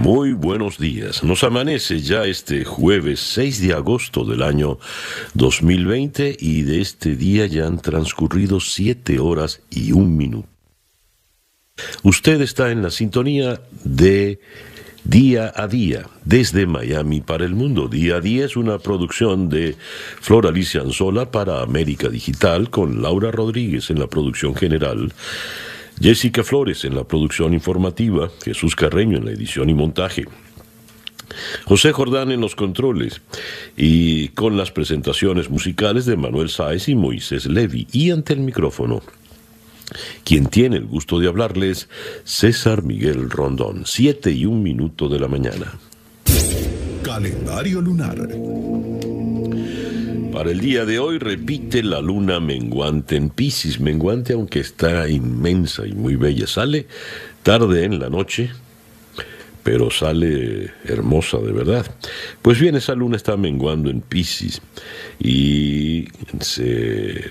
[0.00, 1.22] Muy buenos días.
[1.22, 4.78] Nos amanece ya este jueves 6 de agosto del año
[5.34, 10.48] 2020 y de este día ya han transcurrido 7 horas y un minuto.
[12.02, 14.40] Usted está en la sintonía de
[15.04, 17.88] Día a Día, desde Miami para el mundo.
[17.88, 19.76] Día a Día es una producción de
[20.20, 25.12] Flor Alicia Anzola para América Digital con Laura Rodríguez en la producción general.
[26.00, 30.24] Jessica Flores en la producción informativa, Jesús Carreño en la edición y montaje.
[31.64, 33.20] José Jordán en los controles
[33.76, 39.02] y con las presentaciones musicales de Manuel Sáez y Moisés Levi y ante el micrófono.
[40.24, 41.88] Quien tiene el gusto de hablarles,
[42.24, 45.78] César Miguel Rondón, siete y un minuto de la mañana.
[47.02, 48.16] Calendario lunar.
[50.42, 55.86] Para el día de hoy repite la luna menguante en Pisces, menguante aunque está inmensa
[55.86, 56.88] y muy bella, sale
[57.44, 58.50] tarde en la noche,
[59.62, 61.86] pero sale hermosa de verdad.
[62.42, 64.60] Pues bien, esa luna está menguando en Pisces.
[65.20, 66.08] Y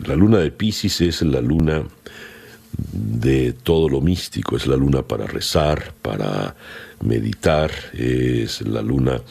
[0.05, 1.83] la luna de Pisces es la luna
[2.93, 6.55] de todo lo místico, es la luna para rezar, para
[7.03, 9.21] meditar, es la luna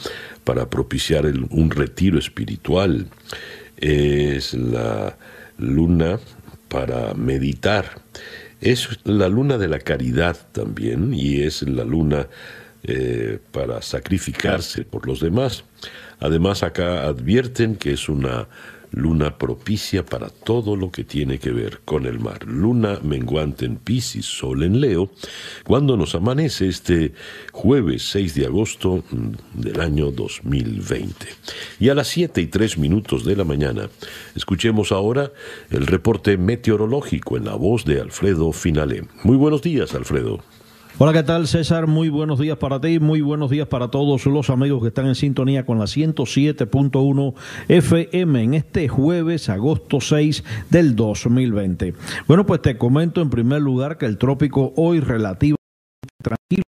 [0.44, 3.06] para propiciar un retiro espiritual
[3.80, 5.16] es la
[5.58, 6.18] luna
[6.68, 8.00] para meditar.
[8.60, 12.28] Es la luna de la caridad también y es la luna
[12.82, 15.64] eh, para sacrificarse por los demás.
[16.18, 18.48] Además acá advierten que es una
[18.92, 22.44] luna propicia para todo lo que tiene que ver con el mar.
[22.44, 25.10] Luna menguante en Piscis, sol en Leo,
[25.64, 27.12] cuando nos amanece este
[27.52, 31.26] jueves 6 de agosto mm, del año 2020.
[31.78, 33.88] Y a las 7 y 3 minutos de la mañana,
[34.34, 35.32] escuchemos ahora
[35.70, 39.04] el reporte meteorológico en la voz de Alfredo Finale.
[39.22, 40.40] Muy buenos días, Alfredo.
[41.02, 41.86] Hola, ¿qué tal César?
[41.86, 45.14] Muy buenos días para ti, muy buenos días para todos los amigos que están en
[45.14, 47.34] sintonía con la 107.1
[47.68, 51.94] FM en este jueves, agosto 6 del 2020.
[52.28, 55.56] Bueno, pues te comento en primer lugar que el trópico hoy relativamente
[56.22, 56.64] tranquilo,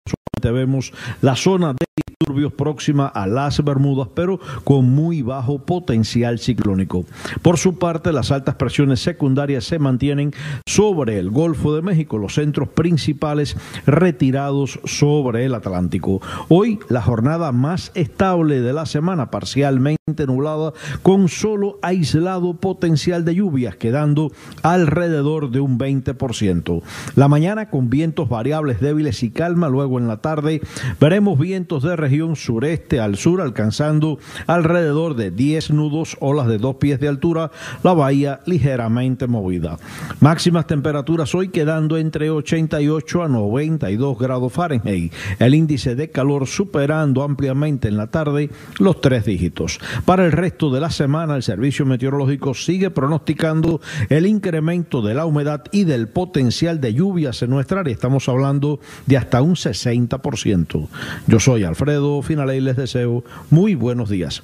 [0.50, 1.86] vemos la zona de
[2.22, 7.04] disturbios próxima a las Bermudas, pero con muy bajo potencial ciclónico.
[7.42, 10.32] Por su parte, las altas presiones secundarias se mantienen
[10.66, 16.20] sobre el Golfo de México, los centros principales retirados sobre el Atlántico.
[16.48, 23.34] Hoy, la jornada más estable de la semana, parcialmente nublada, con solo aislado potencial de
[23.34, 26.82] lluvias, quedando alrededor de un 20%.
[27.16, 30.60] La mañana con vientos variables débiles y calma, luego en la tarde
[31.00, 36.76] veremos vientos de región sureste al sur, alcanzando alrededor de 10 nudos, olas de dos
[36.76, 37.50] pies de altura,
[37.82, 39.78] la bahía ligeramente movida.
[40.20, 45.12] Máximas temperaturas hoy quedando entre 88 a 92 grados Fahrenheit.
[45.38, 49.80] El índice de calor superando ampliamente en la tarde los tres dígitos.
[50.04, 55.26] Para el resto de la semana, el Servicio Meteorológico sigue pronosticando el incremento de la
[55.26, 57.94] humedad y del potencial de lluvias en nuestra área.
[57.94, 60.88] Estamos hablando de hasta un 60%.
[61.26, 64.42] Yo soy Alfredo Alfredo y les deseo muy buenos días.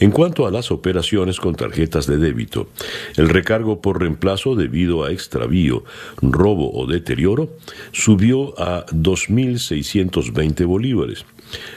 [0.00, 2.68] En cuanto a las operaciones con tarjetas de débito,
[3.16, 5.84] el recargo por reemplazo debido a extravío,
[6.22, 7.50] robo o deterioro
[7.92, 11.24] subió a 2.620 bolívares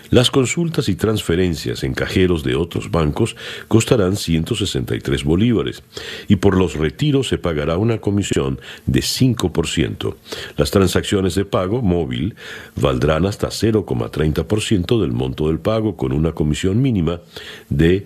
[0.10, 3.38] Las consultas y transferencias en cajeros de otros bancos
[3.70, 5.84] costarán 163 bolívares
[6.28, 10.16] y por los retiros se pagará una comisión de 5%.
[10.58, 12.36] Las transacciones de pago móvil
[12.76, 17.22] valdrán hasta 0,30% del monto del pago con una comisión mínima
[17.70, 18.06] de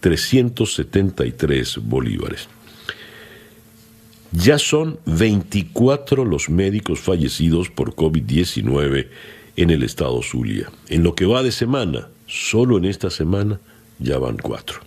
[0.00, 2.48] 373 bolívares.
[4.30, 9.08] Ya son 24 los médicos fallecidos por COVID-19
[9.58, 10.70] en el estado Zulia.
[10.88, 13.58] En lo que va de semana, solo en esta semana,
[13.98, 14.78] ya van cuatro.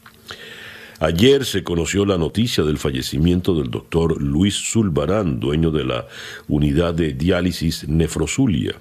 [1.02, 6.08] Ayer se conoció la noticia del fallecimiento del doctor Luis Zulbarán, dueño de la
[6.48, 8.76] unidad de diálisis Nefrozulia.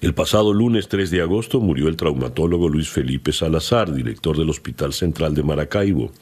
[0.00, 4.92] El pasado lunes 3 de agosto murió el traumatólogo Luis Felipe Salazar, director del Hospital
[4.92, 6.12] Central de Maracaibo,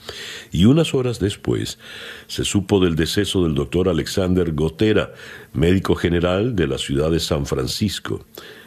[0.52, 1.78] y unas horas después
[2.26, 5.12] se supo del deceso del doctor Alexander Gotera,
[5.52, 8.24] médico general de la ciudad de San Francisco.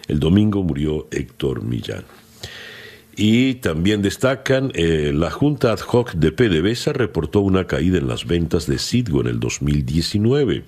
[0.08, 2.04] El domingo murió Héctor Millán.
[3.16, 8.26] Y también destacan, eh, la Junta Ad hoc de PDVSA reportó una caída en las
[8.26, 10.64] ventas de Citgo en el 2019.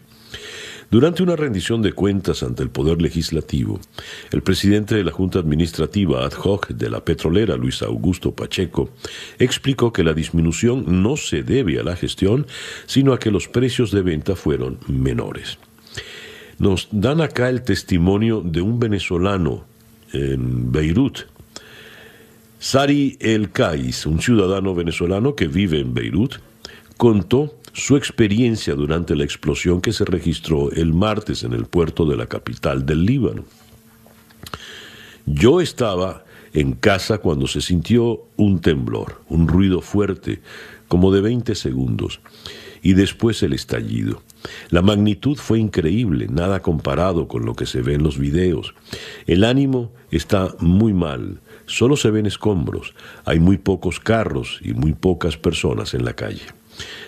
[0.93, 3.79] Durante una rendición de cuentas ante el Poder Legislativo,
[4.29, 8.91] el presidente de la Junta Administrativa ad hoc de la petrolera, Luis Augusto Pacheco,
[9.39, 12.45] explicó que la disminución no se debe a la gestión,
[12.85, 15.57] sino a que los precios de venta fueron menores.
[16.59, 19.65] Nos dan acá el testimonio de un venezolano
[20.11, 21.21] en Beirut,
[22.59, 26.35] Sari El Kais, un ciudadano venezolano que vive en Beirut,
[26.97, 32.15] contó su experiencia durante la explosión que se registró el martes en el puerto de
[32.15, 33.45] la capital del Líbano.
[35.25, 36.23] Yo estaba
[36.53, 40.41] en casa cuando se sintió un temblor, un ruido fuerte,
[40.87, 42.19] como de 20 segundos,
[42.83, 44.21] y después el estallido.
[44.69, 48.75] La magnitud fue increíble, nada comparado con lo que se ve en los videos.
[49.25, 52.93] El ánimo está muy mal, solo se ven escombros,
[53.25, 56.43] hay muy pocos carros y muy pocas personas en la calle.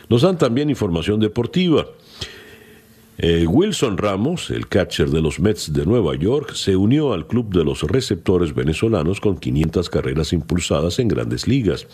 [0.10, 1.86] Nos dan también información deportiva.
[3.18, 7.50] Eh, Wilson Ramos, el catcher de los Mets de Nueva York, se unió al club
[7.50, 11.88] de los receptores venezolanos con 500 carreras impulsadas en grandes ligas,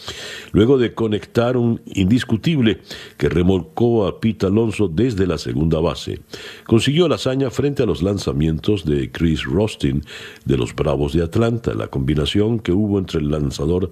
[0.52, 2.82] luego de conectar un indiscutible
[3.18, 6.22] que remolcó a Pete Alonso desde la segunda base.
[6.66, 10.04] Consiguió la hazaña frente a los lanzamientos de Chris Rostin
[10.46, 13.92] de los Bravos de Atlanta, la combinación que hubo entre el lanzador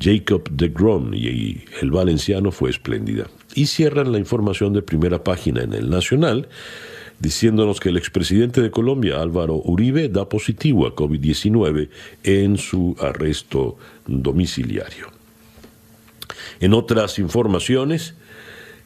[0.00, 3.26] Jacob de Grom y el valenciano fue espléndida.
[3.54, 6.48] Y cierran la información de primera página en el Nacional
[7.18, 11.88] diciéndonos que el expresidente de Colombia, Álvaro Uribe, da positivo a COVID-19
[12.24, 15.08] en su arresto domiciliario.
[16.60, 18.14] En otras informaciones,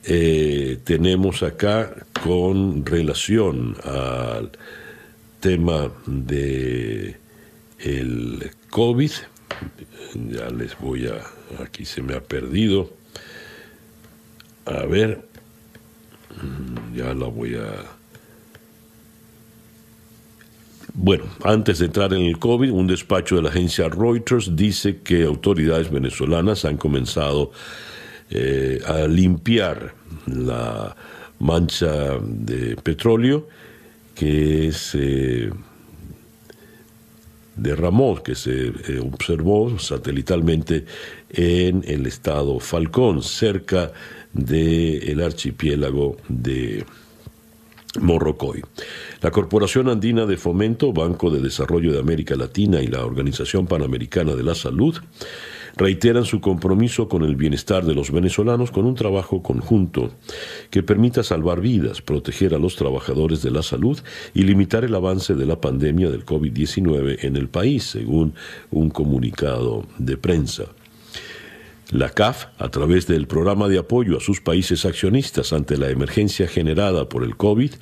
[0.05, 4.53] eh, tenemos acá con relación al
[5.41, 7.17] tema de
[7.81, 9.11] el COVID,
[10.31, 11.21] ya les voy a,
[11.63, 12.91] aquí se me ha perdido,
[14.69, 15.23] a ver,
[16.43, 17.99] mm, ya la voy a...
[20.95, 25.25] Bueno, antes de entrar en el COVID, un despacho de la agencia Reuters dice que
[25.25, 27.53] autoridades venezolanas han comenzado
[28.31, 29.95] eh, a limpiar
[30.27, 30.97] la
[31.39, 33.47] mancha de petróleo
[34.15, 35.51] que se
[37.59, 40.85] derramó, que se eh, observó satelitalmente
[41.31, 43.93] en el estado Falcón, cerca
[44.33, 46.85] del archipiélago de
[48.01, 48.63] Morrocoy.
[49.23, 54.35] La Corporación Andina de Fomento, Banco de Desarrollo de América Latina y la Organización Panamericana
[54.35, 54.97] de la Salud
[55.77, 60.11] reiteran su compromiso con el bienestar de los venezolanos con un trabajo conjunto
[60.71, 63.99] que permita salvar vidas, proteger a los trabajadores de la salud
[64.35, 68.35] y limitar el avance de la pandemia del COVID-19 en el país, según
[68.71, 70.65] un comunicado de prensa.
[71.91, 76.47] La CAF, a través del programa de apoyo a sus países accionistas ante la emergencia
[76.47, 77.73] generada por el COVID,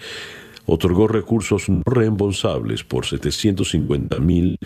[0.66, 4.58] otorgó recursos no reembolsables por 750 mil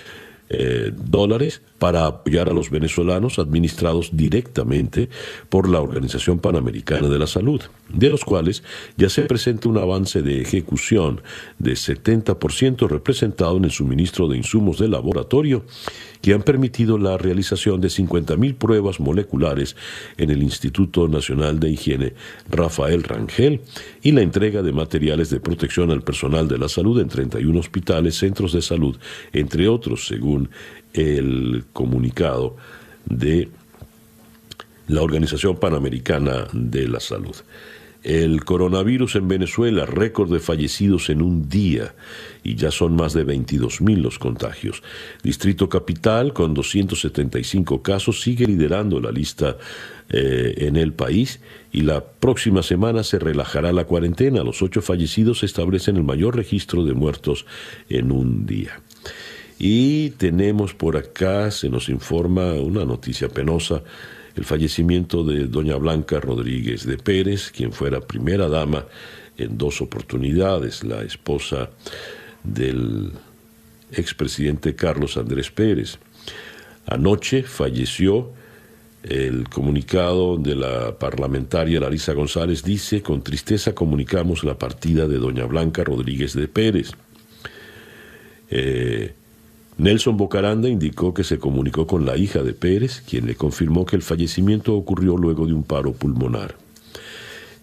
[0.50, 5.08] eh, dólares para apoyar a los venezolanos administrados directamente
[5.48, 8.62] por la Organización Panamericana de la Salud, de los cuales
[8.98, 11.22] ya se presenta un avance de ejecución
[11.58, 15.64] de 70% representado en el suministro de insumos de laboratorio
[16.20, 19.74] que han permitido la realización de 50.000 pruebas moleculares
[20.18, 22.12] en el Instituto Nacional de Higiene
[22.50, 23.62] Rafael Rangel
[24.02, 28.18] y la entrega de materiales de protección al personal de la salud en 31 hospitales,
[28.18, 28.98] centros de salud,
[29.32, 30.50] entre otros, según
[30.94, 32.56] el comunicado
[33.06, 33.48] de
[34.88, 37.36] la Organización Panamericana de la Salud.
[38.02, 41.94] El coronavirus en Venezuela, récord de fallecidos en un día
[42.42, 44.82] y ya son más de 22 mil los contagios.
[45.22, 49.58] Distrito Capital, con 275 casos, sigue liderando la lista
[50.08, 51.40] eh, en el país
[51.72, 54.42] y la próxima semana se relajará la cuarentena.
[54.42, 57.44] Los ocho fallecidos establecen el mayor registro de muertos
[57.90, 58.80] en un día.
[59.62, 63.82] Y tenemos por acá, se nos informa una noticia penosa,
[64.34, 68.86] el fallecimiento de doña Blanca Rodríguez de Pérez, quien fuera primera dama
[69.36, 71.68] en dos oportunidades, la esposa
[72.42, 73.12] del
[73.92, 75.98] expresidente Carlos Andrés Pérez.
[76.86, 78.32] Anoche falleció
[79.02, 85.44] el comunicado de la parlamentaria Larisa González dice, con tristeza comunicamos la partida de doña
[85.44, 86.92] Blanca Rodríguez de Pérez.
[88.48, 89.12] Eh,
[89.80, 93.96] Nelson Bocaranda indicó que se comunicó con la hija de Pérez, quien le confirmó que
[93.96, 96.56] el fallecimiento ocurrió luego de un paro pulmonar.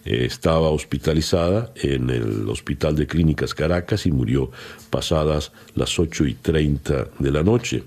[0.04, 4.50] Estaba hospitalizada en el Hospital de Clínicas Caracas y murió
[4.90, 7.84] pasadas las 8 y 30 de la noche.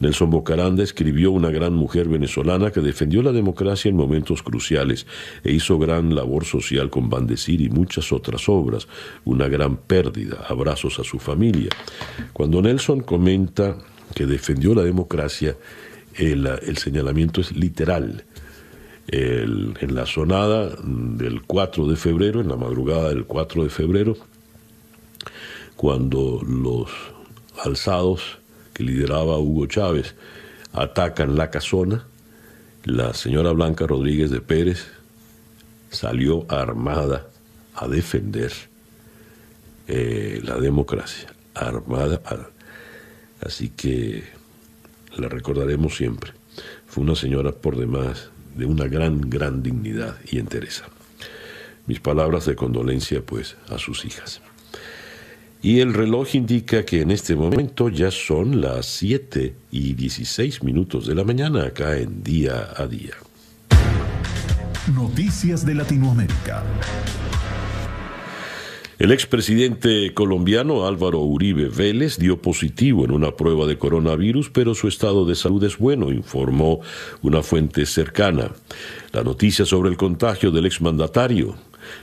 [0.00, 5.06] Nelson Bocaranda escribió una gran mujer venezolana que defendió la democracia en momentos cruciales
[5.44, 8.88] e hizo gran labor social con Bandecir y muchas otras obras.
[9.26, 10.46] Una gran pérdida.
[10.48, 11.68] Abrazos a su familia.
[12.32, 13.76] Cuando Nelson comenta
[14.14, 15.56] que defendió la democracia,
[16.14, 18.24] el, señalamiento es literal.
[19.06, 24.16] en la sonada del 4 de febrero, en la madrugada del 4 de febrero,
[25.76, 26.90] cuando los
[27.62, 28.39] alzados
[28.80, 30.14] lideraba Hugo Chávez,
[30.72, 32.06] atacan la casona,
[32.84, 34.86] la señora Blanca Rodríguez de Pérez
[35.90, 37.26] salió armada
[37.74, 38.52] a defender
[39.88, 42.20] eh, la democracia, armada.
[43.42, 44.24] así que
[45.16, 46.32] la recordaremos siempre.
[46.86, 50.86] Fue una señora por demás de una gran, gran dignidad y entereza.
[51.86, 54.40] Mis palabras de condolencia pues a sus hijas.
[55.62, 61.06] Y el reloj indica que en este momento ya son las 7 y 16 minutos
[61.06, 63.12] de la mañana acá en día a día.
[64.94, 66.64] Noticias de Latinoamérica.
[68.98, 74.88] El expresidente colombiano Álvaro Uribe Vélez dio positivo en una prueba de coronavirus, pero su
[74.88, 76.80] estado de salud es bueno, informó
[77.22, 78.50] una fuente cercana.
[79.12, 81.54] La noticia sobre el contagio del exmandatario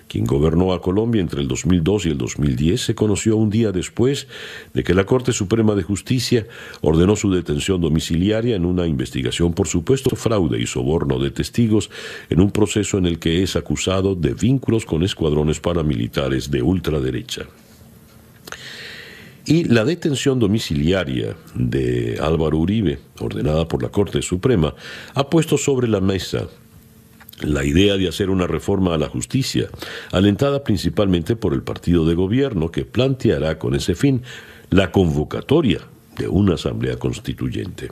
[0.07, 4.27] quien gobernó a Colombia entre el 2002 y el 2010, se conoció un día después
[4.73, 6.47] de que la Corte Suprema de Justicia
[6.81, 11.89] ordenó su detención domiciliaria en una investigación por supuesto fraude y soborno de testigos
[12.29, 17.45] en un proceso en el que es acusado de vínculos con escuadrones paramilitares de ultraderecha.
[19.45, 24.75] Y la detención domiciliaria de Álvaro Uribe, ordenada por la Corte Suprema,
[25.13, 26.49] ha puesto sobre la mesa
[27.41, 29.69] la idea de hacer una reforma a la justicia,
[30.11, 34.23] alentada principalmente por el partido de gobierno que planteará con ese fin
[34.69, 35.79] la convocatoria
[36.17, 37.89] de una asamblea constituyente.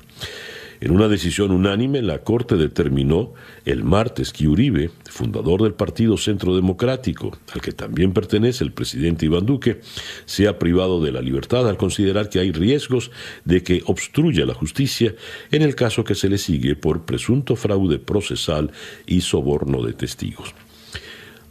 [0.85, 3.33] En una decisión unánime, la Corte determinó
[3.65, 9.25] el martes que Uribe, fundador del Partido Centro Democrático, al que también pertenece el presidente
[9.25, 9.81] Iván Duque,
[10.25, 13.09] sea privado de la libertad al considerar que hay riesgos
[13.45, 15.15] de que obstruya la justicia
[15.49, 18.69] en el caso que se le sigue por presunto fraude procesal
[19.07, 20.53] y soborno de testigos.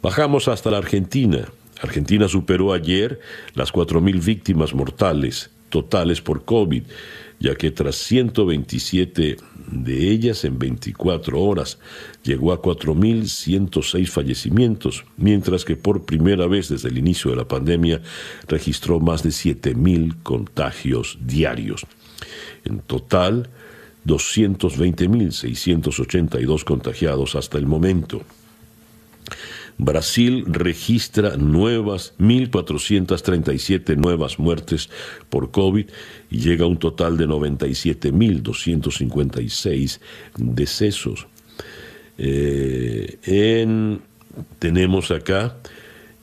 [0.01, 1.43] Bajamos hasta la Argentina.
[1.81, 3.19] Argentina superó ayer
[3.53, 6.83] las 4.000 víctimas mortales totales por COVID
[7.39, 11.77] ya que tras 127 de ellas en 24 horas
[12.23, 18.01] llegó a 4.106 fallecimientos, mientras que por primera vez desde el inicio de la pandemia
[18.47, 21.85] registró más de 7.000 contagios diarios.
[22.63, 23.49] En total,
[24.05, 28.21] 220.682 contagiados hasta el momento.
[29.77, 34.89] Brasil registra nuevas 1.437 nuevas muertes
[35.29, 35.87] por COVID
[36.31, 39.99] y llega a un total de 97.256
[40.37, 41.27] decesos.
[42.17, 43.17] Eh,
[44.59, 45.57] tenemos acá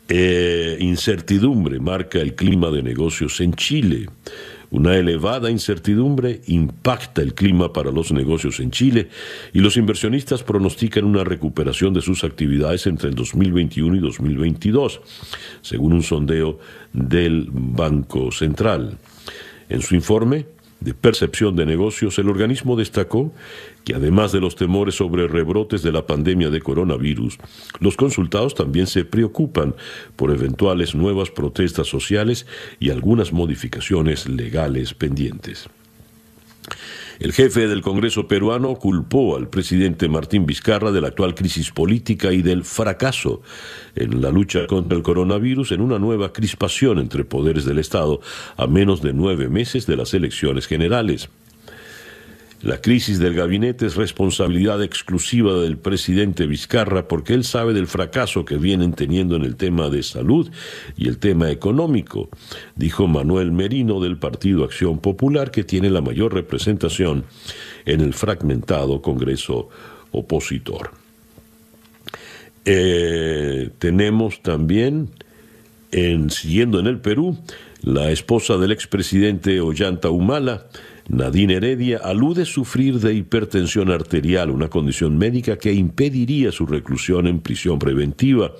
[0.08, 4.08] eh, incertidumbre, marca el clima de negocios en Chile.
[4.72, 9.10] Una elevada incertidumbre impacta el clima para los negocios en Chile
[9.52, 15.02] y los inversionistas pronostican una recuperación de sus actividades entre el 2021 y 2022,
[15.60, 16.58] según un sondeo
[16.90, 18.96] del Banco Central.
[19.68, 20.46] En su informe,
[20.82, 23.32] de percepción de negocios, el organismo destacó
[23.84, 27.38] que además de los temores sobre rebrotes de la pandemia de coronavirus,
[27.80, 29.74] los consultados también se preocupan
[30.16, 32.46] por eventuales nuevas protestas sociales
[32.80, 35.68] y algunas modificaciones legales pendientes.
[37.22, 42.32] El jefe del Congreso peruano culpó al presidente Martín Vizcarra de la actual crisis política
[42.32, 43.42] y del fracaso
[43.94, 48.20] en la lucha contra el coronavirus en una nueva crispación entre poderes del Estado
[48.56, 51.28] a menos de nueve meses de las elecciones generales.
[52.62, 58.44] La crisis del gabinete es responsabilidad exclusiva del presidente Vizcarra porque él sabe del fracaso
[58.44, 60.48] que vienen teniendo en el tema de salud
[60.96, 62.28] y el tema económico,
[62.76, 67.24] dijo Manuel Merino del Partido Acción Popular que tiene la mayor representación
[67.84, 69.68] en el fragmentado Congreso
[70.12, 70.92] opositor.
[72.64, 75.08] Eh, tenemos también,
[75.90, 77.36] en, siguiendo en el Perú,
[77.82, 80.68] la esposa del expresidente Ollanta Humala,
[81.08, 87.40] Nadine Heredia alude sufrir de hipertensión arterial, una condición médica que impediría su reclusión en
[87.40, 88.52] prisión preventiva,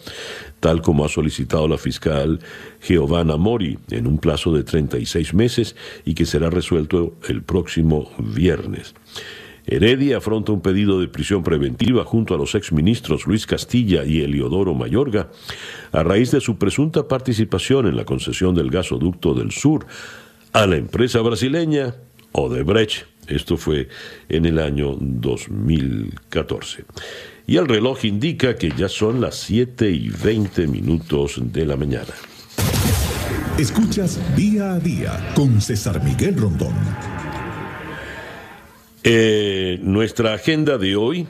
[0.60, 2.40] tal como ha solicitado la fiscal
[2.80, 8.94] Giovanna Mori en un plazo de 36 meses y que será resuelto el próximo viernes.
[9.64, 14.74] Heredia afronta un pedido de prisión preventiva junto a los exministros Luis Castilla y Eliodoro
[14.74, 15.30] Mayorga
[15.92, 19.86] a raíz de su presunta participación en la concesión del gasoducto del sur
[20.52, 21.94] a la empresa brasileña
[22.32, 23.06] Odebrecht.
[23.28, 23.88] Esto fue
[24.28, 26.84] en el año 2014.
[27.46, 32.12] Y el reloj indica que ya son las 7 y 20 minutos de la mañana.
[33.58, 36.74] Escuchas día a día con César Miguel Rondón.
[39.04, 41.26] Eh, nuestra agenda de hoy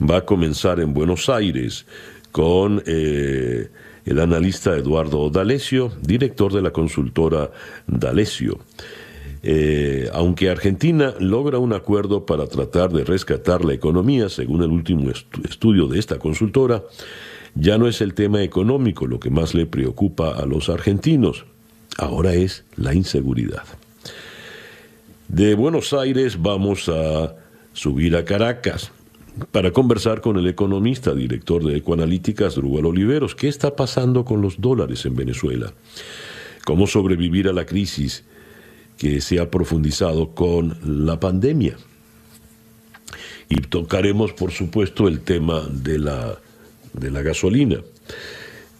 [0.00, 1.86] va a comenzar en Buenos Aires
[2.32, 3.70] con eh,
[4.04, 7.50] el analista Eduardo D'Alessio, director de la consultora
[7.86, 8.58] D'Alessio.
[9.44, 15.10] Eh, aunque Argentina logra un acuerdo para tratar de rescatar la economía, según el último
[15.10, 16.84] estudio de esta consultora,
[17.54, 21.44] ya no es el tema económico lo que más le preocupa a los argentinos,
[21.98, 23.64] ahora es la inseguridad.
[25.28, 27.34] De Buenos Aires vamos a
[27.72, 28.92] subir a Caracas
[29.50, 33.34] para conversar con el economista, director de Ecoanalíticas, Drubal Oliveros.
[33.34, 35.72] ¿Qué está pasando con los dólares en Venezuela?
[36.64, 38.24] ¿Cómo sobrevivir a la crisis?
[38.98, 41.76] Que se ha profundizado con la pandemia.
[43.48, 46.38] Y tocaremos, por supuesto, el tema de la,
[46.92, 47.80] de la gasolina.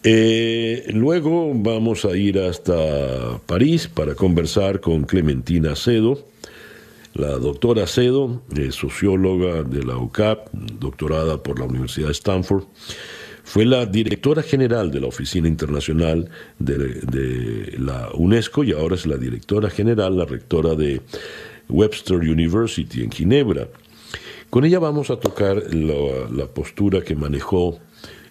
[0.04, 6.26] Eh, luego vamos a ir hasta París para conversar con Clementina Cedo.
[7.14, 12.64] La doctora Cedo, socióloga de la UCAP, doctorada por la Universidad de Stanford,
[13.44, 16.28] fue la directora general de la Oficina Internacional
[16.58, 21.00] de, la UNESCO y ahora es la directora general, la rectora de
[21.68, 23.68] Webster University en Ginebra.
[24.48, 27.78] Con ella vamos a tocar la, postura que manejó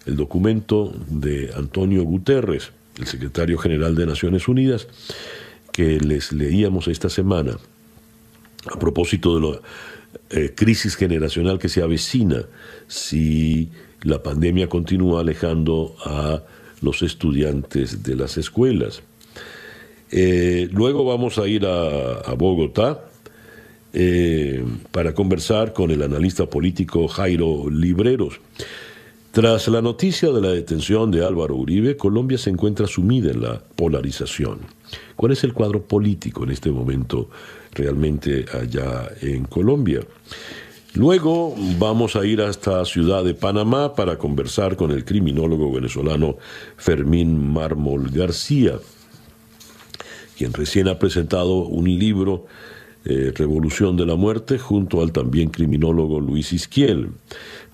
[0.06, 4.86] el documento de Antonio Guterres, el secretario general de Naciones Unidas,
[5.72, 7.58] que les leíamos esta semana
[8.72, 9.60] a propósito de la
[10.30, 12.44] eh, crisis generacional que se avecina
[12.86, 13.70] si
[14.02, 16.42] la pandemia continúa alejando a
[16.80, 19.02] los estudiantes de las escuelas.
[20.10, 23.04] Eh, luego vamos a ir a, Bogotá
[23.94, 28.40] eh, para conversar con el analista político Jairo Libreros.
[29.30, 33.62] Tras la noticia de la detención de Álvaro Uribe, Colombia se encuentra sumida en la
[33.76, 34.58] polarización.
[35.16, 37.30] ¿Cuál es el cuadro político en este momento
[37.72, 40.00] realmente allá en Colombia?
[40.94, 46.36] Luego vamos a ir hasta Ciudad de Panamá para conversar con el criminólogo venezolano
[46.76, 48.74] Fermín Mármol García,
[50.36, 52.44] quien recién ha presentado un libro,
[53.06, 57.08] eh, Revolución de la Muerte, junto al también criminólogo Luis Isquiel.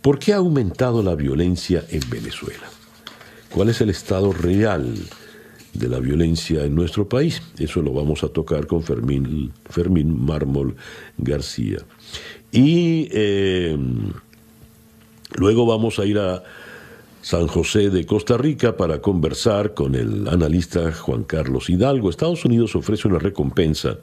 [0.00, 2.70] ¿Por qué ha aumentado la violencia en Venezuela?
[3.50, 4.94] ¿Cuál es el estado real
[5.74, 7.42] de la violencia en nuestro país?
[7.58, 10.76] Eso lo vamos a tocar con Fermín, Fermín Mármol
[11.16, 11.78] García.
[12.52, 13.76] Y eh,
[15.36, 16.42] luego vamos a ir a
[17.20, 22.08] San José de Costa Rica para conversar con el analista Juan Carlos Hidalgo.
[22.08, 23.98] Estados Unidos ofrece una recompensa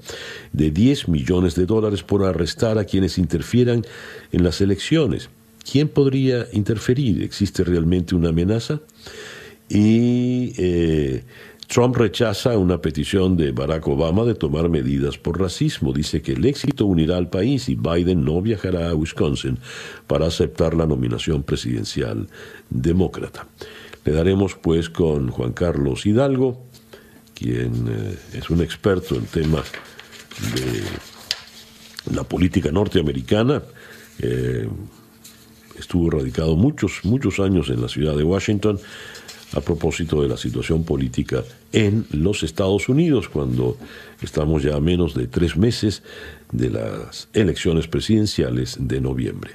[0.54, 3.86] de 10 millones de dólares por arrestar a quienes interfieran
[4.32, 5.30] en las elecciones.
[5.70, 7.24] ¿Quién podría interferir?
[7.24, 8.82] ¿Existe realmente una amenaza?
[9.70, 11.24] Y eh,
[11.68, 15.94] Trump rechaza una petición de Barack Obama de tomar medidas por racismo.
[15.94, 19.58] Dice que el éxito unirá al país y Biden no viajará a Wisconsin
[20.08, 22.28] para aceptar la nominación presidencial
[22.70, 23.48] demócrata.
[24.04, 26.62] Le daremos pues con Juan Carlos Hidalgo,
[27.34, 29.72] quien eh, es un experto en temas
[30.54, 33.64] de la política norteamericana.
[34.20, 34.70] Eh,
[35.80, 38.80] estuvo radicado muchos, muchos años en la ciudad de Washington
[39.56, 43.78] a propósito de la situación política en los Estados Unidos, cuando
[44.22, 46.04] estamos ya a menos de tres meses
[46.52, 49.52] de las elecciones presidenciales de noviembre.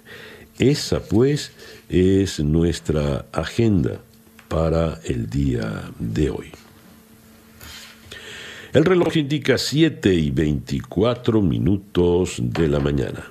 [0.59, 1.53] Esa, pues,
[1.89, 4.01] es nuestra agenda
[4.49, 6.51] para el día de hoy.
[8.73, 13.25] El reloj indica 7 y 24 minutos de la mañana.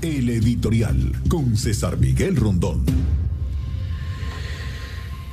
[0.00, 2.84] El editorial con César Miguel Rondón.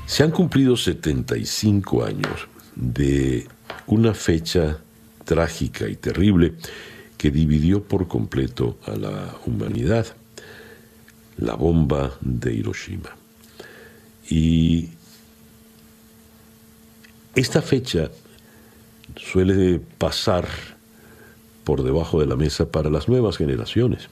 [0.10, 3.48] Se han cumplido 75 años de
[3.86, 4.80] una fecha
[5.24, 6.56] trágica y terrible
[7.16, 10.08] que dividió por completo a la humanidad,
[11.38, 13.16] la bomba de Hiroshima.
[14.28, 14.90] Y
[17.36, 18.10] esta fecha
[19.16, 20.48] suele pasar
[21.64, 24.10] por debajo de la mesa para las nuevas generaciones.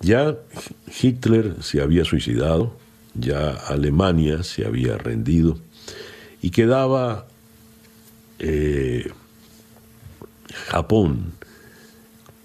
[0.00, 0.36] Ya
[1.00, 2.81] Hitler se había suicidado,
[3.14, 5.58] ya Alemania se había rendido
[6.40, 7.26] y quedaba
[8.38, 9.10] eh,
[10.66, 11.32] Japón,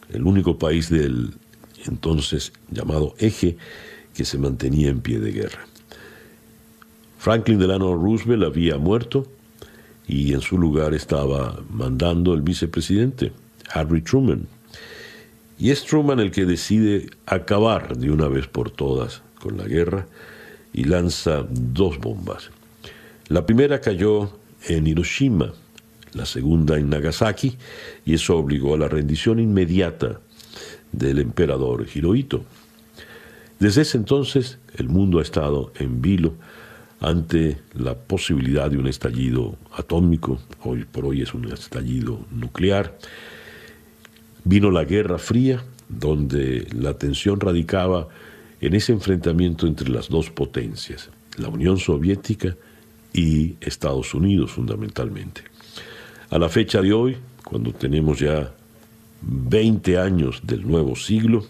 [0.10, 1.34] el único país del
[1.86, 3.58] entonces llamado eje
[4.14, 5.66] que se mantenía en pie de guerra.
[7.18, 9.28] Franklin Delano Roosevelt había muerto
[10.08, 13.32] y en su lugar estaba mandando el vicepresidente,
[13.70, 14.48] Harry Truman.
[15.60, 20.08] Y es Truman el que decide acabar de una vez por todas con la guerra
[20.78, 22.52] y lanza dos bombas.
[23.30, 24.30] La primera cayó
[24.68, 25.52] en Hiroshima,
[26.13, 27.58] la segunda en Nagasaki,
[28.06, 30.22] y eso obligó a la rendición inmediata
[30.92, 32.46] del emperador Hirohito.
[33.60, 36.36] Desde ese entonces el mundo ha estado en vilo
[37.00, 43.00] ante la posibilidad de un estallido atómico, hoy por hoy es un estallido nuclear.
[44.44, 48.10] Vino la Guerra Fría, donde la tensión radicaba
[48.62, 52.56] en ese enfrentamiento entre las dos potencias, la Unión Soviética
[53.13, 55.43] y Estados Unidos fundamentalmente.
[56.30, 58.54] A la fecha de hoy, cuando tenemos ya
[59.22, 61.46] 20 años del nuevo siglo,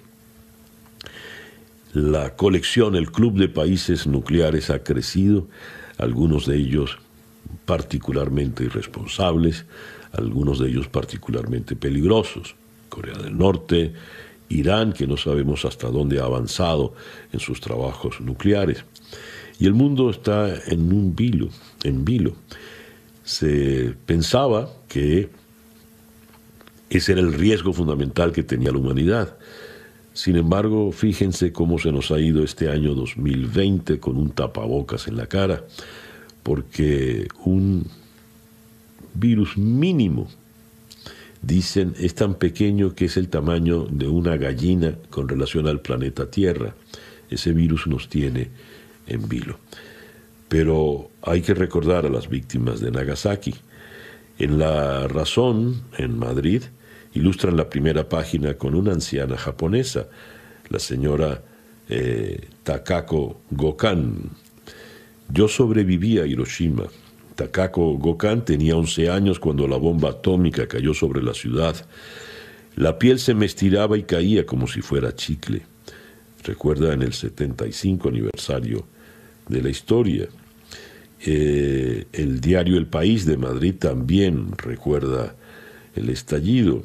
[1.93, 5.47] la colección, el club de países nucleares ha crecido,
[5.97, 6.99] algunos de ellos
[7.65, 9.65] particularmente irresponsables,
[10.11, 12.55] algunos de ellos particularmente peligrosos.
[12.89, 13.93] Corea del Norte,
[14.49, 16.93] Irán, que no sabemos hasta dónde ha avanzado
[17.33, 18.83] en sus trabajos nucleares.
[19.59, 21.49] Y el mundo está en un vilo,
[21.83, 22.33] en vilo.
[23.23, 25.29] Se pensaba que
[26.89, 29.37] ese era el riesgo fundamental que tenía la humanidad.
[30.13, 35.17] Sin embargo, fíjense cómo se nos ha ido este año 2020 con un tapabocas en
[35.17, 35.63] la cara,
[36.43, 37.85] porque un
[39.13, 40.27] virus mínimo,
[41.41, 46.29] dicen, es tan pequeño que es el tamaño de una gallina con relación al planeta
[46.29, 46.75] Tierra.
[47.29, 48.49] Ese virus nos tiene
[49.07, 49.59] en vilo.
[50.47, 53.55] Pero hay que recordar a las víctimas de Nagasaki.
[54.39, 56.63] En La Razón, en Madrid,
[57.13, 60.07] ilustran la primera página con una anciana japonesa,
[60.69, 61.41] la señora
[61.89, 64.29] eh, Takako Gokan.
[65.29, 66.85] Yo sobreviví a Hiroshima.
[67.37, 71.75] Takako Gokan tenía 11 años cuando la bomba atómica cayó sobre la ciudad.
[72.75, 75.61] La piel se me estiraba y caía como si fuera chicle.
[76.43, 78.85] Recuerda en el 75 aniversario
[79.47, 80.27] de la historia.
[81.25, 85.35] Eh, el diario El País de Madrid también recuerda
[85.95, 86.83] el estallido.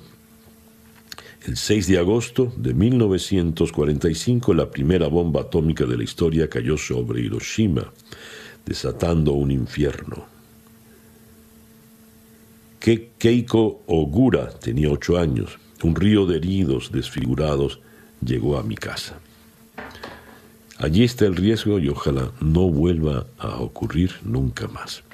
[1.47, 7.23] El 6 de agosto de 1945, la primera bomba atómica de la historia cayó sobre
[7.23, 7.91] Hiroshima,
[8.67, 10.32] desatando un infierno.
[12.83, 15.59] Keiko Ogura tenía ocho años.
[15.85, 17.79] Un río de heridos desfigurados
[18.25, 19.21] llegó a mi casa.
[20.79, 25.05] Allí está el riesgo y ojalá no vuelva a ocurrir nunca más.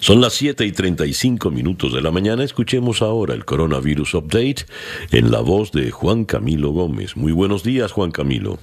[0.00, 2.44] Son las 7 y 35 minutos de la mañana.
[2.44, 4.66] Escuchemos ahora el Coronavirus Update
[5.10, 7.16] en la voz de Juan Camilo Gómez.
[7.16, 8.58] Muy buenos días, Juan Camilo.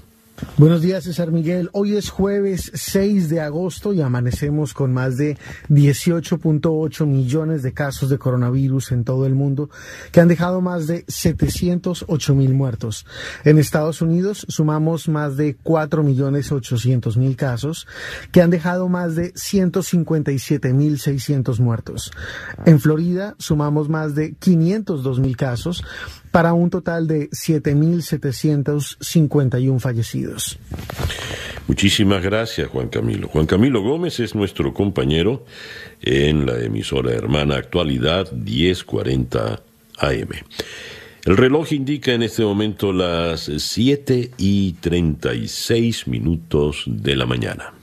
[0.58, 1.70] Buenos días, César Miguel.
[1.74, 5.38] Hoy es jueves 6 de agosto y amanecemos con más de
[5.70, 9.70] 18.8 millones de casos de coronavirus en todo el mundo,
[10.12, 13.06] que han dejado más de 708 mil muertos.
[13.44, 17.88] En Estados Unidos sumamos más de 4 millones 800 mil casos,
[18.32, 22.12] que han dejado más de 157 mil 600 muertos.
[22.66, 25.84] En Florida sumamos más de 502 mil casos,
[26.32, 30.29] para un total de 7.751 fallecidos.
[31.68, 33.28] Muchísimas gracias, Juan Camilo.
[33.28, 35.46] Juan Camilo Gómez es nuestro compañero
[36.02, 39.62] en la emisora hermana Actualidad 1040
[40.00, 40.30] AM.
[41.26, 47.74] El reloj indica en este momento las 7 y 36 minutos de la mañana.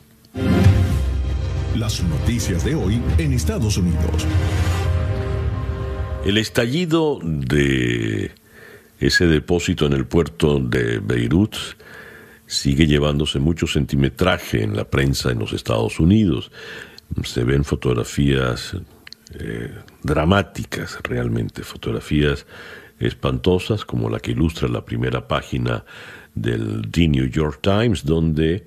[1.76, 4.26] Las noticias de hoy en Estados Unidos.
[6.24, 8.32] El estallido de
[8.98, 11.54] ese depósito en el puerto de Beirut
[12.46, 16.50] sigue llevándose mucho centimetraje en la prensa en los Estados Unidos.
[17.24, 18.76] Se ven fotografías
[19.34, 22.46] eh, dramáticas realmente, fotografías
[22.98, 25.84] espantosas como la que ilustra la primera página
[26.34, 28.66] del The New York Times, donde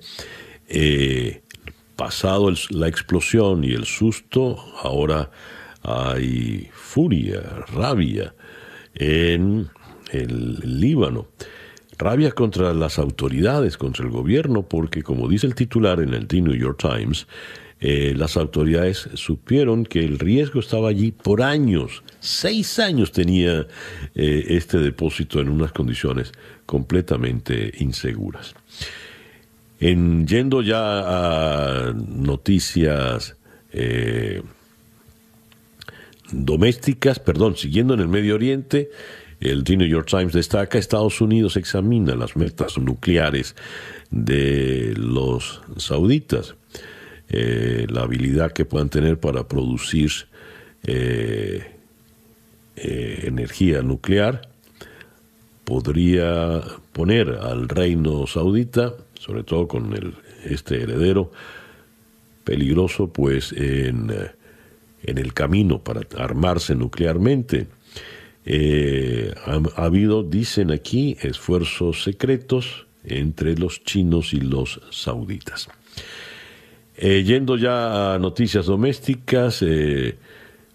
[0.68, 1.42] eh,
[1.96, 5.30] pasado la explosión y el susto, ahora
[5.82, 8.34] hay furia, rabia
[8.94, 9.68] en
[10.10, 11.28] el Líbano.
[12.00, 16.40] Rabia contra las autoridades, contra el gobierno, porque como dice el titular en el The
[16.40, 17.26] New York Times,
[17.78, 22.02] eh, las autoridades supieron que el riesgo estaba allí por años.
[22.20, 23.66] Seis años tenía
[24.14, 26.32] eh, este depósito en unas condiciones
[26.64, 28.54] completamente inseguras.
[29.78, 33.36] En, yendo ya a noticias
[33.72, 34.42] eh,
[36.32, 38.90] domésticas, perdón, siguiendo en el Medio Oriente,
[39.40, 43.56] el New York Times destaca Estados Unidos examina las metas nucleares
[44.10, 46.54] de los sauditas,
[47.30, 50.10] eh, la habilidad que puedan tener para producir
[50.82, 51.64] eh,
[52.76, 54.48] eh, energía nuclear
[55.64, 61.30] podría poner al reino saudita, sobre todo con este heredero
[62.44, 64.10] peligroso, pues en
[65.04, 67.68] el camino para armarse nuclearmente.
[68.44, 75.68] Eh, ha, habido, dicen aquí, esfuerzos secretos entre los chinos y los sauditas.
[76.96, 80.16] Eh, yendo ya a noticias domésticas, eh,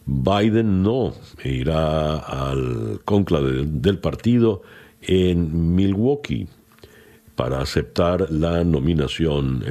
[0.06, 4.62] Biden no irá al conclave del partido
[5.02, 6.48] en Milwaukee
[7.36, 9.64] para aceptar la nominación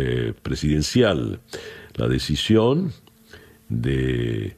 [0.42, 1.40] presidencial.
[1.94, 2.92] La decisión
[3.68, 4.56] de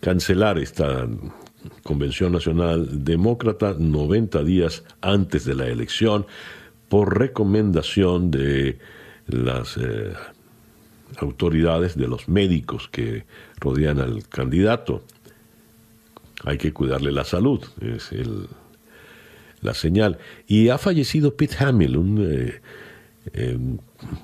[0.00, 1.08] cancelar esta
[1.82, 6.26] Convención Nacional Demócrata 90 días antes de la elección
[6.88, 8.78] por recomendación de
[9.26, 10.12] las eh,
[11.18, 13.24] autoridades, de los médicos que
[13.58, 15.02] rodean al candidato.
[16.44, 18.10] Hay que cuidarle la salud, es
[19.60, 20.18] la señal.
[20.46, 22.60] Y ha fallecido Pete Hamill, un eh,
[23.34, 23.58] eh,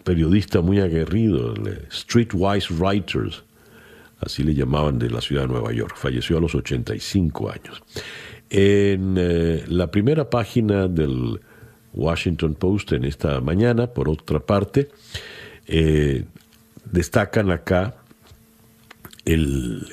[0.04, 1.54] periodista muy aguerrido,
[1.90, 3.44] Streetwise Writers,
[4.20, 5.96] así le llamaban de la ciudad de Nueva York.
[5.96, 7.82] Falleció a los 85 años.
[8.50, 11.40] En eh, la primera página del
[11.92, 14.88] Washington Post en esta mañana, por otra parte,
[15.66, 16.24] eh,
[16.84, 17.96] destacan acá
[19.24, 19.86] el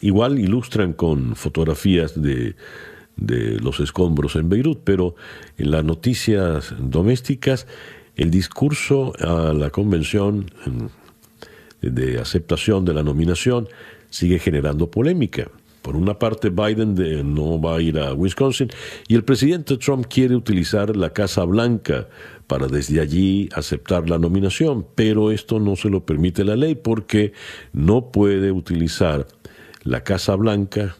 [0.00, 2.54] igual ilustran con fotografías de,
[3.16, 5.16] de, los escombros en Beirut, pero
[5.58, 7.66] en las noticias domésticas
[8.16, 10.46] el discurso a la convención
[11.82, 13.68] de aceptación de la nominación
[14.10, 15.50] sigue generando polémica.
[15.82, 16.94] Por una parte, Biden
[17.34, 18.68] no va a ir a Wisconsin
[19.06, 22.08] y el presidente Trump quiere utilizar la Casa Blanca
[22.46, 27.32] para desde allí aceptar la nominación, pero esto no se lo permite la ley porque
[27.72, 29.26] no puede utilizar
[29.84, 30.96] la Casa Blanca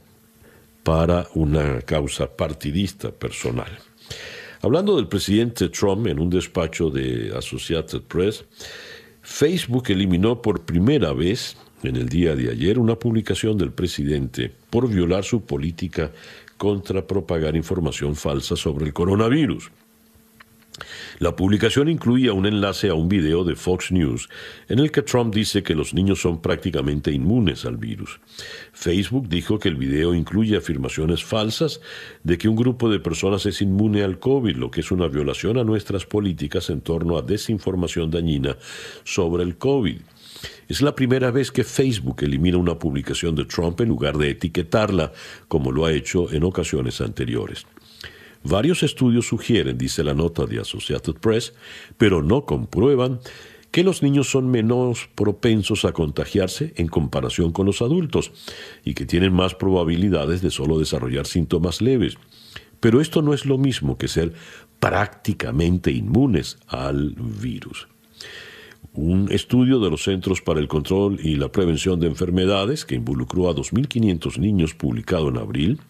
[0.84, 3.70] para una causa partidista personal.
[4.62, 8.44] Hablando del presidente Trump en un despacho de Associated Press,
[9.30, 14.88] Facebook eliminó por primera vez en el día de ayer una publicación del presidente por
[14.88, 16.10] violar su política
[16.56, 19.70] contra propagar información falsa sobre el coronavirus.
[21.18, 24.28] La publicación incluía un enlace a un video de Fox News
[24.68, 28.20] en el que Trump dice que los niños son prácticamente inmunes al virus.
[28.72, 31.80] Facebook dijo que el video incluye afirmaciones falsas
[32.22, 35.58] de que un grupo de personas es inmune al COVID, lo que es una violación
[35.58, 38.56] a nuestras políticas en torno a desinformación dañina
[39.04, 39.98] sobre el COVID.
[40.68, 45.12] Es la primera vez que Facebook elimina una publicación de Trump en lugar de etiquetarla,
[45.48, 47.66] como lo ha hecho en ocasiones anteriores.
[48.44, 51.54] Varios estudios sugieren, dice la nota de Associated Press,
[51.96, 53.20] pero no comprueban
[53.70, 58.32] que los niños son menos propensos a contagiarse en comparación con los adultos
[58.84, 62.16] y que tienen más probabilidades de solo desarrollar síntomas leves.
[62.80, 64.32] Pero esto no es lo mismo que ser
[64.80, 67.88] prácticamente inmunes al virus.
[68.94, 73.48] Un estudio de los Centros para el Control y la Prevención de Enfermedades, que involucró
[73.48, 75.80] a 2.500 niños publicado en abril,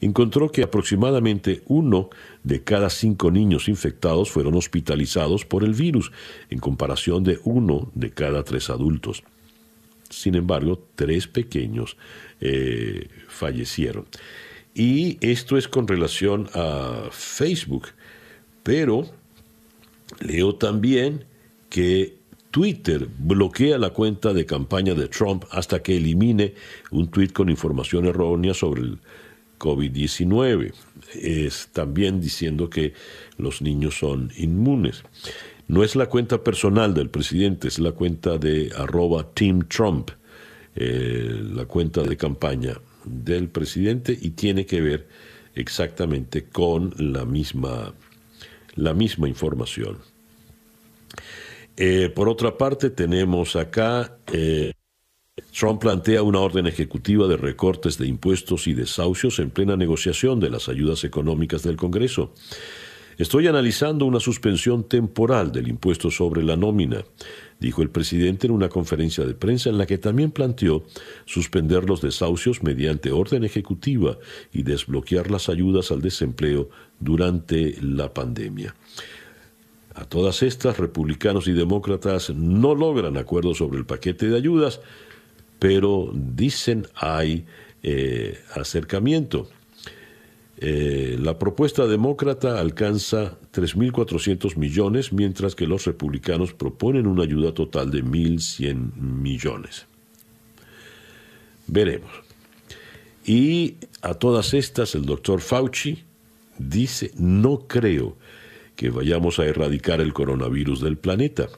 [0.00, 2.10] encontró que aproximadamente uno
[2.44, 6.12] de cada cinco niños infectados fueron hospitalizados por el virus,
[6.50, 9.22] en comparación de uno de cada tres adultos.
[10.10, 11.96] Sin embargo, tres pequeños
[12.40, 14.06] eh, fallecieron.
[14.74, 17.88] Y esto es con relación a Facebook.
[18.62, 19.10] Pero
[20.20, 21.24] leo también
[21.68, 22.16] que
[22.50, 26.54] Twitter bloquea la cuenta de campaña de Trump hasta que elimine
[26.90, 28.98] un tweet con información errónea sobre el
[29.58, 30.72] COVID-19.
[31.14, 32.94] Es también diciendo que
[33.36, 35.02] los niños son inmunes.
[35.66, 40.10] No es la cuenta personal del presidente, es la cuenta de arroba Team Trump,
[40.74, 45.08] eh, la cuenta de campaña del presidente y tiene que ver
[45.54, 47.92] exactamente con la misma,
[48.76, 49.98] la misma información.
[51.76, 54.72] Eh, por otra parte, tenemos acá, eh,
[55.56, 60.50] Trump plantea una orden ejecutiva de recortes de impuestos y desahucios en plena negociación de
[60.50, 62.32] las ayudas económicas del Congreso.
[63.18, 67.04] Estoy analizando una suspensión temporal del impuesto sobre la nómina,
[67.58, 70.84] dijo el presidente en una conferencia de prensa en la que también planteó
[71.24, 74.18] suspender los desahucios mediante orden ejecutiva
[74.52, 76.70] y desbloquear las ayudas al desempleo
[77.00, 78.76] durante la pandemia.
[79.96, 84.80] A todas estas, republicanos y demócratas no logran acuerdo sobre el paquete de ayudas,
[85.58, 87.46] pero dicen hay
[87.82, 89.48] eh, acercamiento.
[90.60, 97.92] Eh, la propuesta demócrata alcanza 3.400 millones, mientras que los republicanos proponen una ayuda total
[97.92, 99.86] de 1.100 millones.
[101.68, 102.10] Veremos.
[103.24, 106.02] Y a todas estas, el doctor Fauci
[106.58, 108.16] dice, no creo
[108.74, 111.48] que vayamos a erradicar el coronavirus del planeta.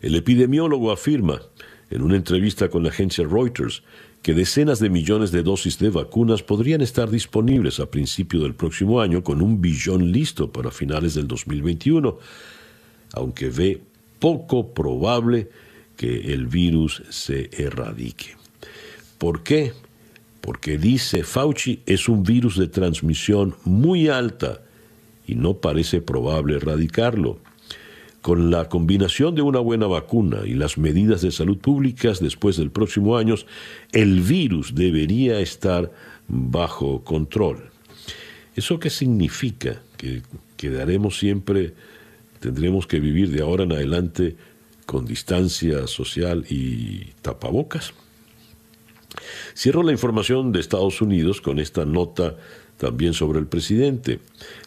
[0.00, 1.42] El epidemiólogo afirma
[1.90, 3.82] en una entrevista con la agencia Reuters
[4.22, 9.00] que decenas de millones de dosis de vacunas podrían estar disponibles a principio del próximo
[9.00, 12.18] año con un billón listo para finales del 2021,
[13.12, 13.80] aunque ve
[14.18, 15.48] poco probable
[15.96, 18.36] que el virus se erradique.
[19.18, 19.72] ¿Por qué?
[20.40, 24.60] Porque dice Fauci es un virus de transmisión muy alta
[25.26, 27.38] y no parece probable erradicarlo.
[28.26, 32.72] Con la combinación de una buena vacuna y las medidas de salud públicas después del
[32.72, 33.36] próximo año,
[33.92, 35.92] el virus debería estar
[36.26, 37.70] bajo control.
[38.56, 39.80] ¿Eso qué significa?
[39.96, 40.22] Que
[40.56, 41.74] quedaremos siempre,
[42.40, 44.34] tendremos que vivir de ahora en adelante
[44.86, 47.94] con distancia social y tapabocas.
[49.54, 52.34] Cierro la información de Estados Unidos con esta nota
[52.76, 54.20] también sobre el presidente.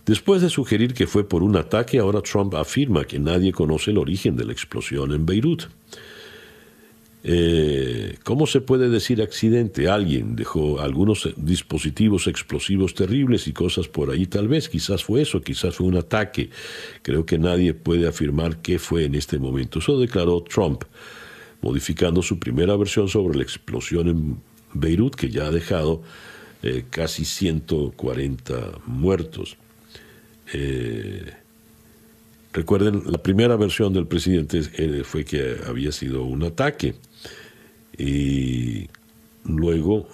[0.05, 3.97] Después de sugerir que fue por un ataque, ahora Trump afirma que nadie conoce el
[3.97, 5.67] origen de la explosión en Beirut.
[7.21, 9.89] Eh, ¿Cómo se puede decir accidente?
[9.89, 15.41] Alguien dejó algunos dispositivos explosivos terribles y cosas por ahí, tal vez, quizás fue eso,
[15.41, 16.49] quizás fue un ataque.
[17.01, 19.79] Creo que nadie puede afirmar qué fue en este momento.
[19.79, 20.83] Eso declaró Trump,
[21.61, 24.37] modificando su primera versión sobre la explosión en
[24.73, 26.01] Beirut, que ya ha dejado
[26.61, 29.57] eh, casi 140 muertos.
[30.53, 31.31] Eh,
[32.51, 36.95] recuerden, la primera versión del presidente eh, fue que había sido un ataque
[37.97, 38.89] y
[39.45, 40.09] luego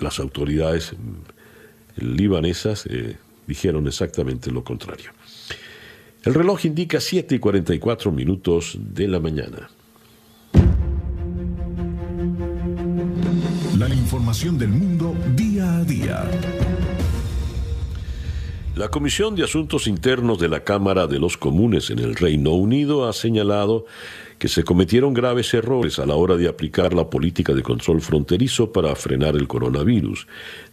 [0.00, 0.94] las autoridades
[1.96, 2.88] libanesas
[3.46, 5.10] dijeron exactamente lo contrario.
[6.24, 9.68] El reloj indica 7 y 44 minutos de la mañana.
[13.78, 15.14] La información del mundo
[15.84, 16.24] día.
[18.76, 23.08] La Comisión de Asuntos Internos de la Cámara de los Comunes en el Reino Unido
[23.08, 23.86] ha señalado
[24.38, 28.72] que se cometieron graves errores a la hora de aplicar la política de control fronterizo
[28.72, 30.26] para frenar el coronavirus.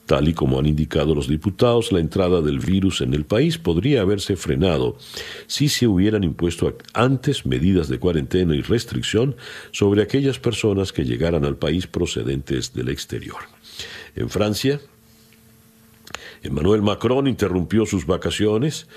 [0.08, 4.02] Tal y como han indicado los diputados, la entrada del virus en el país podría
[4.02, 4.98] haberse frenado
[5.46, 9.36] si se hubieran impuesto antes medidas de cuarentena y restricción
[9.72, 13.42] sobre aquellas personas que llegaran al país procedentes del exterior.
[14.16, 14.82] En Francia,
[16.44, 18.88] Emmanuel Macron interrumpió sus vacaciones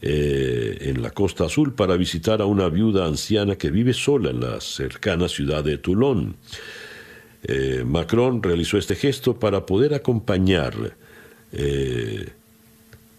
[0.00, 4.40] eh, en la Costa Azul para visitar a una viuda anciana que vive sola en
[4.40, 6.36] la cercana ciudad de Toulon.
[7.44, 10.96] Eh, Macron realizó este gesto para poder acompañar
[11.52, 12.28] eh,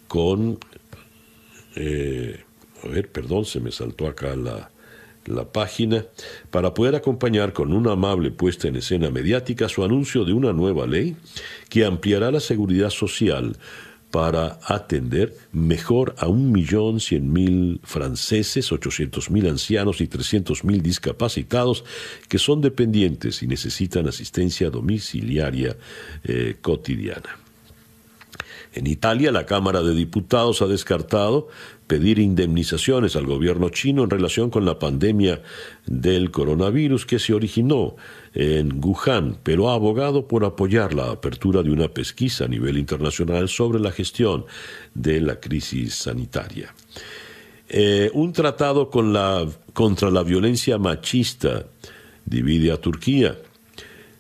[0.08, 0.58] con...
[1.76, 4.72] a ver, perdón, se me saltó acá la,
[5.30, 6.06] la página
[6.52, 10.88] para poder acompañar con una amable puesta en escena mediática su anuncio de una nueva
[10.88, 11.16] ley
[11.70, 13.56] que ampliará la seguridad social
[14.12, 20.82] para atender mejor a un millón cien mil franceses, ochocientos mil ancianos y trescientos mil
[20.82, 21.84] discapacitados
[22.28, 25.78] que son dependientes y necesitan asistencia domiciliaria
[26.24, 27.49] eh, cotidiana.
[28.74, 31.48] En Italia, la Cámara de Diputados ha descartado
[31.88, 35.42] pedir indemnizaciones al gobierno chino en relación con la pandemia
[35.88, 37.96] del coronavirus que se originó
[38.36, 43.50] en Wuhan, pero ha abogado por apoyar la apertura de una pesquisa a nivel internacional
[43.50, 44.46] sobre la gestión
[44.94, 46.74] de la crisis sanitaria.
[47.68, 51.66] Eh, un tratado contra la violencia machista
[52.26, 53.36] divide a Turquía.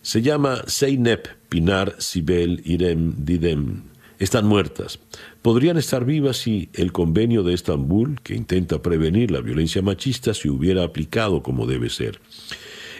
[0.01, 3.88] Se llama Zeynep, Pinar, Sibel, Irem, Didem.
[4.19, 4.99] Están muertas.
[5.41, 10.49] Podrían estar vivas si el convenio de Estambul, que intenta prevenir la violencia machista, se
[10.49, 12.19] hubiera aplicado como debe ser.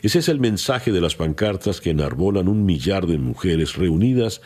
[0.01, 4.41] Ese es el mensaje de las pancartas que enarbolan un millar de mujeres reunidas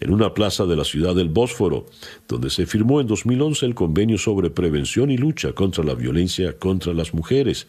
[0.00, 1.84] en una plaza de la ciudad del Bósforo,
[2.26, 6.94] donde se firmó en 2011 el convenio sobre prevención y lucha contra la violencia contra
[6.94, 7.66] las mujeres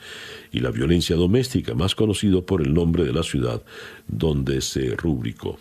[0.54, 3.62] y la violencia doméstica, más conocido por el nombre de la ciudad
[4.08, 5.60] donde se rubricó.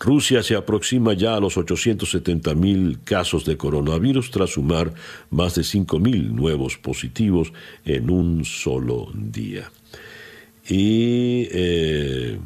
[0.00, 4.94] Rusia se aproxima ya a los 870 mil casos de coronavirus tras sumar
[5.28, 7.52] más de 5 mil nuevos positivos
[7.84, 9.70] en un solo día.
[10.66, 12.38] Y eh,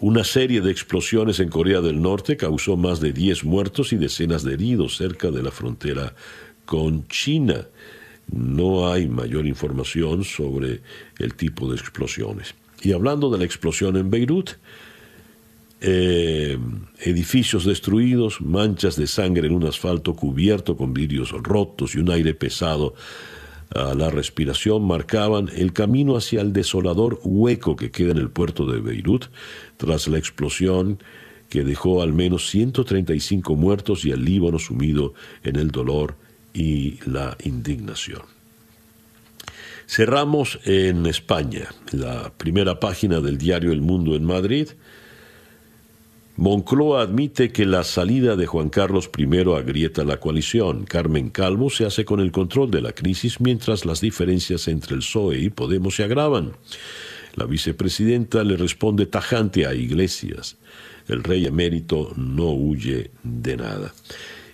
[0.00, 4.42] una serie de explosiones en Corea del Norte causó más de 10 muertos y decenas
[4.42, 6.14] de heridos cerca de la frontera
[6.64, 7.66] con China.
[8.32, 10.80] No hay mayor información sobre
[11.18, 12.54] el tipo de explosiones.
[12.80, 14.52] Y hablando de la explosión en Beirut,
[15.80, 16.58] eh,
[17.00, 22.34] edificios destruidos, manchas de sangre en un asfalto cubierto con vidrios rotos y un aire
[22.34, 22.94] pesado
[23.74, 28.64] a la respiración marcaban el camino hacia el desolador hueco que queda en el puerto
[28.64, 29.26] de Beirut
[29.76, 30.98] tras la explosión
[31.48, 36.16] que dejó al menos 135 muertos y el Líbano sumido en el dolor
[36.54, 38.22] y la indignación.
[39.86, 44.68] Cerramos en España, la primera página del diario El Mundo en Madrid
[46.38, 49.24] Moncloa admite que la salida de Juan Carlos I
[49.56, 50.84] agrieta la coalición.
[50.84, 55.00] Carmen Calvo se hace con el control de la crisis mientras las diferencias entre el
[55.00, 56.52] PSOE y Podemos se agravan.
[57.36, 60.58] La vicepresidenta le responde tajante a Iglesias.
[61.08, 63.94] El rey emérito no huye de nada.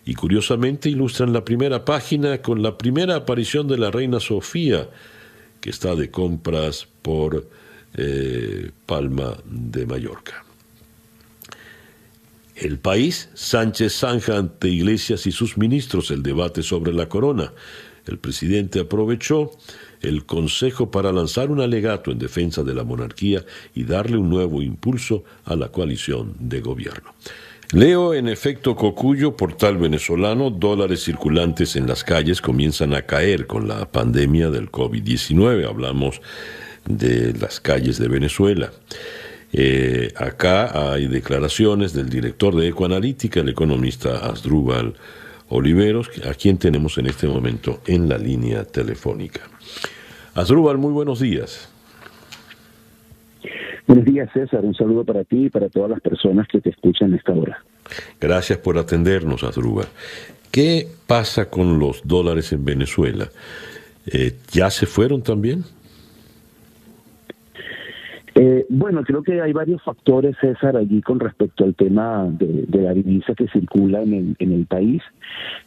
[0.05, 4.89] Y curiosamente ilustran la primera página con la primera aparición de la reina Sofía,
[5.61, 7.49] que está de compras por
[7.95, 10.45] eh, Palma de Mallorca.
[12.63, 17.53] El país, Sánchez zanja ante Iglesias y sus ministros el debate sobre la corona.
[18.07, 19.51] El presidente aprovechó
[20.01, 23.45] el Consejo para lanzar un alegato en defensa de la monarquía
[23.75, 27.13] y darle un nuevo impulso a la coalición de gobierno.
[27.73, 33.67] Leo en efecto Cocuyo, portal venezolano, dólares circulantes en las calles comienzan a caer con
[33.67, 35.69] la pandemia del COVID-19.
[35.69, 36.21] Hablamos
[36.85, 38.71] de las calles de Venezuela.
[39.53, 44.95] Eh, acá hay declaraciones del director de Ecoanalítica, el economista Asdrúbal
[45.51, 49.43] Oliveros, a quien tenemos en este momento en la línea telefónica.
[50.35, 51.69] Asdrúbal, muy buenos días.
[53.87, 54.65] Buenos días, César.
[54.65, 57.63] Un saludo para ti y para todas las personas que te escuchan a esta hora.
[58.19, 59.89] Gracias por atendernos, Asdrúbal.
[60.51, 63.29] ¿Qué pasa con los dólares en Venezuela?
[64.07, 65.65] Eh, ¿Ya se fueron también?
[68.35, 72.95] Eh, bueno, creo que hay varios factores, César, allí con respecto al tema de, la
[72.95, 75.03] divisa que circula en el, en el país.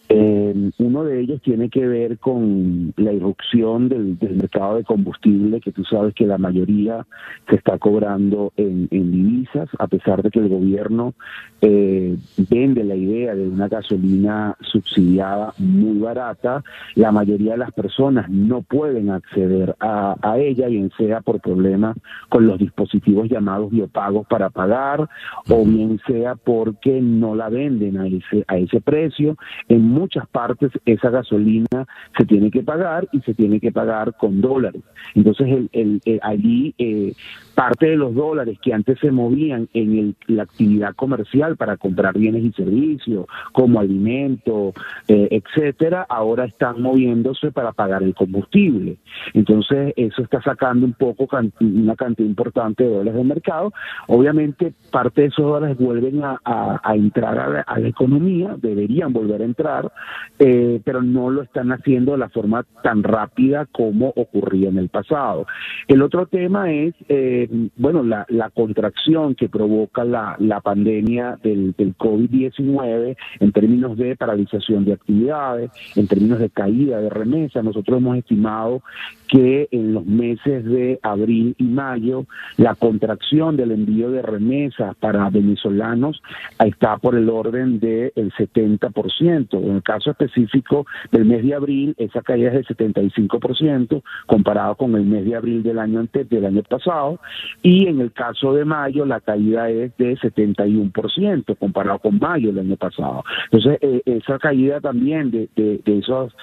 [0.10, 5.72] Eh, uno de ellos tiene que ver con la irrupción del, mercado de combustible, que
[5.72, 7.06] tú sabes que la mayoría
[7.50, 11.14] se está cobrando en, divisas, a pesar de que el gobierno
[11.62, 12.18] eh,
[12.50, 16.64] vende la idea de una gasolina subsidiada muy barata,
[16.96, 21.98] la mayoría de las personas no pueden acceder a, a ella, bien sea por problemas
[22.30, 25.08] con los dispositivos llamados biopagos para pagar,
[25.50, 29.38] o bien sea porque no la venden a ese, a ese precio.
[29.68, 31.86] En muchas partes esa gasolina
[32.18, 34.82] se tiene que pagar y se tiene que pagar con dólares.
[35.14, 37.14] Entonces el, allí eh,
[37.54, 42.18] parte de los dólares que antes se movían en el, la actividad comercial para comprar
[42.18, 44.74] bienes y servicios como alimento,
[45.08, 48.98] eh, etcétera, ahora están moviéndose para pagar el combustible.
[49.34, 51.28] Entonces eso está sacando un poco
[51.60, 53.74] una cantidad importante de dólares del mercado.
[54.08, 59.92] Obviamente parte de esos dólares vuelven a, entrar a la, economía, deberían volver a entrar,
[60.40, 64.90] eh, pero no lo están haciendo de la forma tan rápida como ocurría en el
[64.90, 65.46] pasado.
[65.88, 73.18] El otro tema es eh, bueno, la, contracción que provoca la, pandemia del, del COVID-19
[73.40, 77.64] en términos de paralización de actividades, en términos de caída de remesas.
[77.64, 78.82] Nosotros hemos estimado
[79.28, 82.26] que en los meses de abril y mayo
[82.58, 86.22] la contracción del envío de remesas para venezolanos
[86.64, 89.62] está por el orden del 70%.
[89.62, 94.96] En el caso específico del mes de abril, esa caída es del 75% comparado con
[94.96, 97.20] el mes de abril del año antes, del año pasado,
[97.62, 102.60] y en el caso de mayo la caída es de 71% comparado con mayo del
[102.60, 103.24] año pasado.
[103.52, 106.36] Entonces, eh, esa caída también de, de, esos,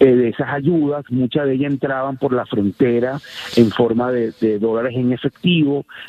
[0.00, 3.18] eh, de esas ayudas, muchas de ellas entraban por la frontera
[3.56, 5.35] en forma de, dólares en efectivo,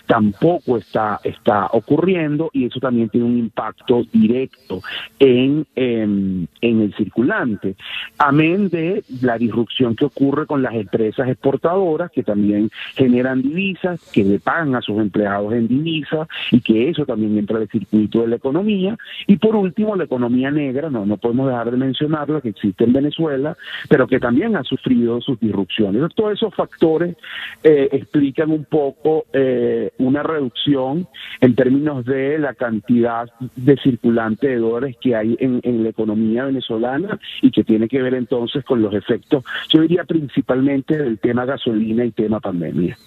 [0.06, 4.82] tampoco está, está ocurriendo y eso también tiene un impacto directo
[5.20, 7.76] en, en, el circulante.
[8.18, 14.24] Amén de la disrupción que ocurre con las empresas exportadoras que también generan divisas, que
[14.24, 18.28] le pagan a sus empleados en divisas y que eso también entra al circuito de
[18.28, 18.98] la economía.
[19.28, 22.94] Y por último, la economía negra, no, no podemos dejar de mencionarlo, que existe en
[22.94, 23.56] Venezuela,
[23.90, 26.04] pero que también ha sufrido sus disrupciones.
[26.16, 27.16] Todos esos factores
[27.64, 31.08] eh, explican un poco eh, una reducción
[31.42, 37.20] en términos de la cantidad de circulante de dólares que hay en, la economía venezolana
[37.42, 42.06] y que tiene que ver entonces con los efectos, yo diría principalmente del tema gasolina
[42.06, 42.98] y tema pandemia.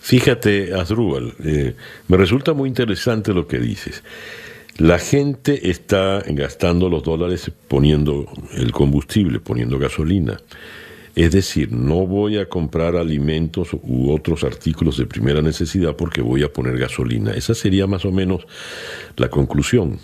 [0.00, 1.74] Fíjate, Asdrúbal, eh,
[2.08, 4.02] me resulta muy interesante lo que dices.
[4.78, 8.26] La gente está gastando los dólares poniendo
[8.56, 10.38] el combustible, poniendo gasolina.
[11.14, 16.42] Es decir, no voy a comprar alimentos u otros artículos de primera necesidad porque voy
[16.42, 17.32] a poner gasolina.
[17.32, 18.46] Esa sería más o menos
[19.16, 19.98] la conclusión.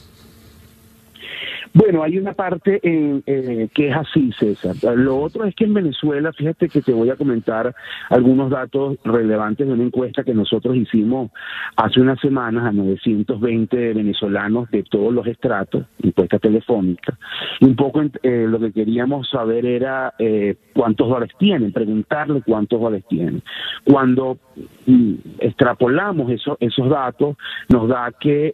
[1.79, 4.97] Bueno, hay una parte en, eh, que es así, César.
[4.97, 7.75] Lo otro es que en Venezuela, fíjate que te voy a comentar
[8.09, 11.31] algunos datos relevantes de una encuesta que nosotros hicimos
[11.77, 17.19] hace unas semanas a 920 venezolanos de todos los estratos, encuesta telefónica.
[17.61, 23.05] Un poco eh, lo que queríamos saber era eh, cuántos dólares tienen, preguntarle cuántos dólares
[23.07, 23.43] tienen.
[23.85, 24.39] Cuando
[24.87, 27.37] mm, extrapolamos esos datos,
[27.69, 28.51] nos da que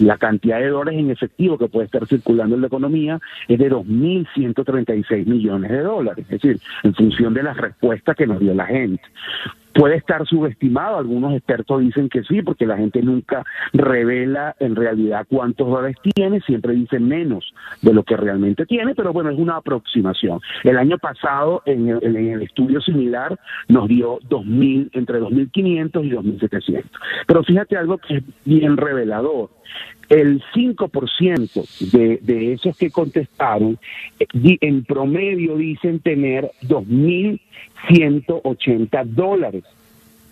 [0.00, 3.70] la cantidad de dólares en efectivo que puede estar circulando en la economía es de
[3.70, 8.66] 2.136 millones de dólares, es decir, en función de las respuestas que nos dio la
[8.66, 9.02] gente
[9.78, 10.98] puede estar subestimado.
[10.98, 16.40] Algunos expertos dicen que sí, porque la gente nunca revela en realidad cuántos dólares tiene,
[16.40, 20.40] siempre dice menos de lo que realmente tiene, pero bueno, es una aproximación.
[20.64, 23.38] El año pasado, en el, en el estudio similar,
[23.68, 26.84] nos dio 2.000, entre 2.500 y 2.700.
[27.26, 29.50] Pero fíjate algo que es bien revelador
[30.08, 33.78] el 5% de, de esos que contestaron
[34.18, 34.26] eh,
[34.60, 39.62] en promedio dicen tener 2.180 dólares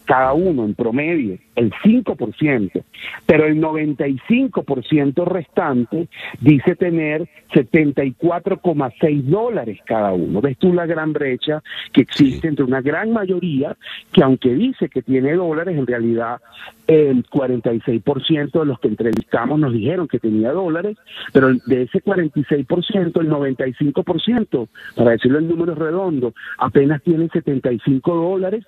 [0.06, 2.84] cada uno en promedio, el 5%,
[3.24, 6.08] pero el 95% restante
[6.40, 10.40] dice tener 74,6 dólares cada uno.
[10.40, 13.76] ¿Ves tú la gran brecha que existe entre una gran mayoría
[14.12, 16.40] que aunque dice que tiene dólares, en realidad
[16.86, 20.96] el 46% de los que entrevistamos nos dijeron que tenía dólares,
[21.32, 28.64] pero de ese 46%, el 95%, para decirlo en números redondos, apenas tienen 75 dólares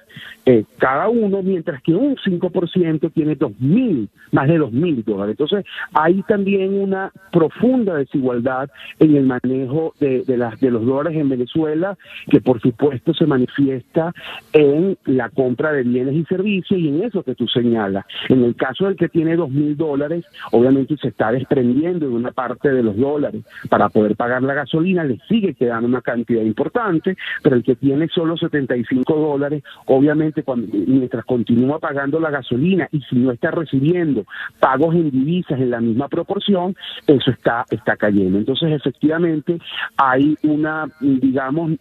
[0.46, 2.77] eh, cada uno mientras que un 5%
[3.14, 5.36] tiene dos mil, más de dos mil dólares.
[5.38, 10.24] Entonces, hay también una profunda desigualdad en el manejo de,
[10.60, 11.96] los dólares en Venezuela,
[12.30, 14.12] que por supuesto se manifiesta
[14.52, 18.04] en la compra de bienes y servicios y en eso que tú señalas.
[18.28, 22.32] En el caso del que tiene dos mil dólares, obviamente se está desprendiendo de una
[22.32, 27.16] parte de los dólares para poder pagar la gasolina, le sigue quedando una cantidad importante,
[27.42, 33.00] pero el que tiene solo 75 dólares, obviamente cuando, mientras continúa pagando la gasolina y
[33.02, 34.24] si no está recibiendo
[34.60, 36.74] pagos en divisas en la misma proporción,
[37.06, 38.38] eso está, está cayendo.
[38.38, 39.58] Entonces, efectivamente,
[39.96, 41.72] hay una, digamos,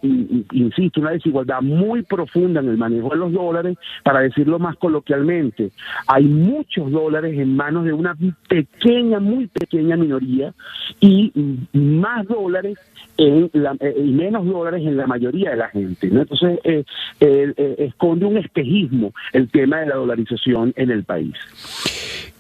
[0.52, 5.72] insisto, una desigualdad muy profunda en el manejo de los dólares, para decirlo más coloquialmente.
[6.08, 8.16] Hay muchos dólares en manos de una
[8.48, 10.54] pequeña, muy pequeña minoría
[11.00, 11.32] y
[11.74, 12.78] más dólares
[13.18, 16.08] en la, eh, y menos dólares en la mayoría de la gente.
[16.08, 16.84] Entonces, eh,
[17.20, 21.34] eh, esconde un espejismo el tema de la dolarización en el país.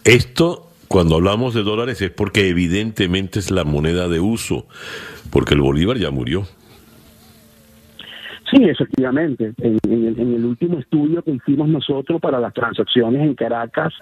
[0.03, 4.67] Esto, cuando hablamos de dólares, es porque evidentemente es la moneda de uso,
[5.29, 6.47] porque el bolívar ya murió.
[8.57, 9.53] Sí, efectivamente.
[9.59, 13.93] En, el, último estudio que hicimos nosotros para las transacciones en Caracas,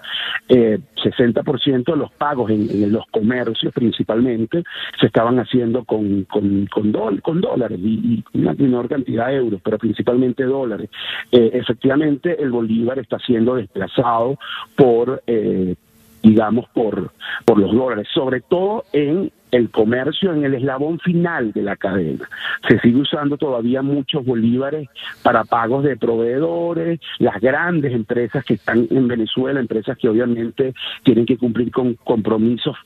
[0.48, 4.62] eh, 60% de los pagos en, los comercios principalmente
[4.98, 9.76] se estaban haciendo con, con, con, con dólares y, una menor cantidad de euros, pero
[9.76, 10.88] principalmente dólares.
[11.32, 14.38] Eh, efectivamente, el bolívar está siendo desplazado
[14.74, 15.22] por...
[15.26, 15.74] Eh,
[16.22, 17.12] digamos, por,
[17.44, 22.28] por los dólares, sobre todo en el comercio en el eslabón final de la cadena.
[22.68, 24.88] Se sigue usando todavía muchos bolívares
[25.22, 31.26] para pagos de proveedores, las grandes empresas que están en Venezuela, empresas que obviamente tienen
[31.26, 32.76] que cumplir con compromisos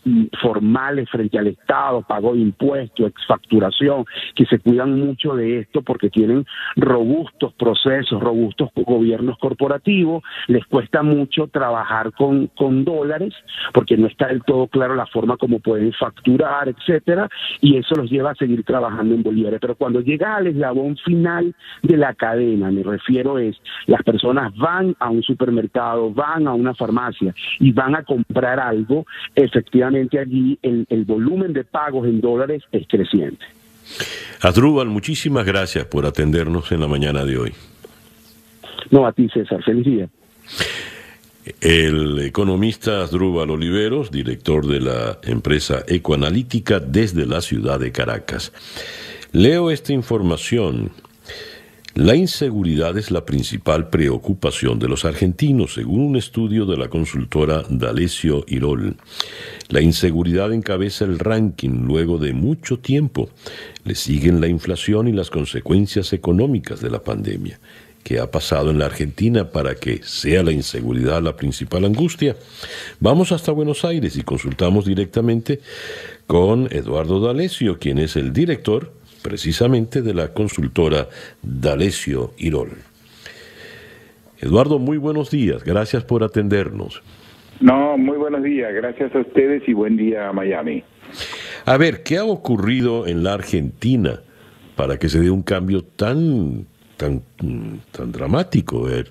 [0.40, 4.04] formales frente al Estado, pago de impuestos, exfacturación,
[4.34, 6.44] que se cuidan mucho de esto porque tienen
[6.76, 13.34] robustos procesos, robustos gobiernos corporativos, les cuesta mucho trabajar con, con dólares
[13.72, 17.28] porque no está del todo claro la forma como pueden facturar, etcétera,
[17.60, 19.60] y eso los lleva a seguir trabajando en bolívares.
[19.60, 23.56] Pero cuando llega al eslabón final de la cadena, me refiero es,
[23.86, 29.06] las personas van a un supermercado, van a una farmacia y van a comprar algo,
[29.34, 33.44] efectivamente allí el, el volumen de pagos en dólares es creciente.
[34.42, 37.52] Adrúbal, muchísimas gracias por atendernos en la mañana de hoy.
[38.90, 40.08] No, a ti César, feliz día.
[41.60, 48.52] El economista Asdrúbal Oliveros, director de la empresa Ecoanalítica desde la ciudad de Caracas.
[49.32, 50.90] Leo esta información.
[51.94, 57.64] La inseguridad es la principal preocupación de los argentinos, según un estudio de la consultora
[57.68, 58.96] D'Alessio Irol.
[59.68, 63.30] La inseguridad encabeza el ranking luego de mucho tiempo.
[63.84, 67.58] Le siguen la inflación y las consecuencias económicas de la pandemia.
[68.02, 72.36] ¿Qué ha pasado en la Argentina para que sea la inseguridad la principal angustia?
[72.98, 75.60] Vamos hasta Buenos Aires y consultamos directamente
[76.26, 78.92] con Eduardo D'Alessio, quien es el director
[79.22, 81.08] precisamente de la consultora
[81.42, 82.70] D'Alessio Irol.
[84.40, 87.02] Eduardo, muy buenos días, gracias por atendernos.
[87.60, 90.82] No, muy buenos días, gracias a ustedes y buen día a Miami.
[91.66, 94.20] A ver, ¿qué ha ocurrido en la Argentina
[94.76, 96.66] para que se dé un cambio tan
[97.00, 97.22] tan,
[97.92, 99.04] tan dramático, eh,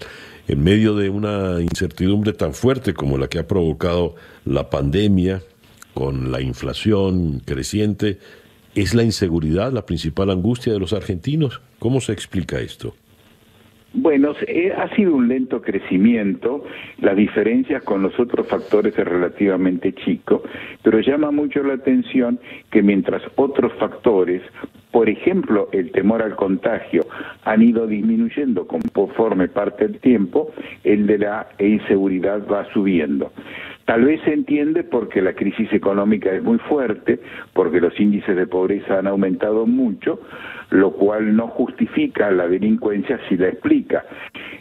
[0.47, 4.15] en medio de una incertidumbre tan fuerte como la que ha provocado
[4.45, 5.41] la pandemia,
[5.95, 8.19] con la inflación creciente,
[8.75, 11.61] ¿es la inseguridad la principal angustia de los argentinos?
[11.79, 12.93] ¿Cómo se explica esto?
[13.91, 14.33] Bueno,
[14.77, 16.63] ha sido un lento crecimiento,
[16.99, 20.43] las diferencias con los otros factores es relativamente chico,
[20.83, 24.43] pero llama mucho la atención que mientras otros factores,
[24.91, 27.05] por ejemplo, el temor al contagio,
[27.43, 30.51] han ido disminuyendo conforme parte del tiempo,
[30.83, 33.31] el de la inseguridad va subiendo.
[33.89, 37.19] Tal vez se entiende porque la crisis económica es muy fuerte,
[37.53, 40.19] porque los índices de pobreza han aumentado mucho,
[40.69, 44.05] lo cual no justifica la delincuencia si la explica.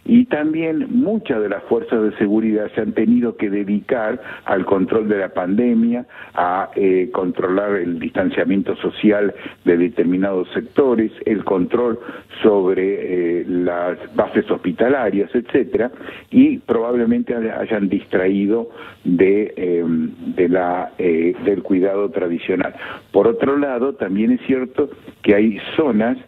[0.06, 5.08] Y también muchas de las fuerzas de seguridad se han tenido que dedicar al control
[5.08, 9.34] de la pandemia, a eh, controlar el distanciamiento social
[9.66, 11.98] de determinados sectores, el control
[12.42, 15.90] sobre eh, las bases hospitalarias, etcétera,
[16.30, 18.70] y probablemente hayan distraído
[19.18, 22.74] em, de la, eh, del cuidado tradicional.
[23.10, 24.90] Por otro lado, también es cierto
[25.22, 26.18] que hay zonas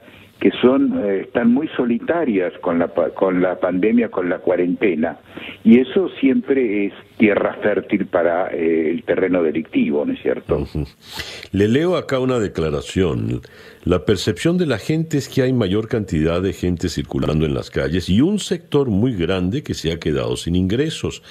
[0.40, 5.18] que son eh, están muy solitarias con la con la pandemia, con la cuarentena,
[5.62, 10.66] y eso siempre es tierra fértil para eh, el terreno delictivo, ¿no es cierto?
[11.52, 13.42] Le leo acá una declaración.
[13.84, 17.70] La percepción de la gente es que hay mayor cantidad de gente circulando en las
[17.70, 21.22] calles y un sector muy grande que se ha quedado sin ingresos.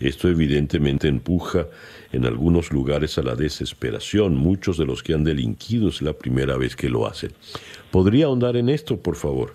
[0.00, 1.66] Esto evidentemente empuja
[2.12, 4.36] en algunos lugares a la desesperación.
[4.36, 7.32] Muchos de los que han delinquido es la primera vez que lo hacen.
[7.90, 9.54] ¿Podría ahondar en esto, por favor?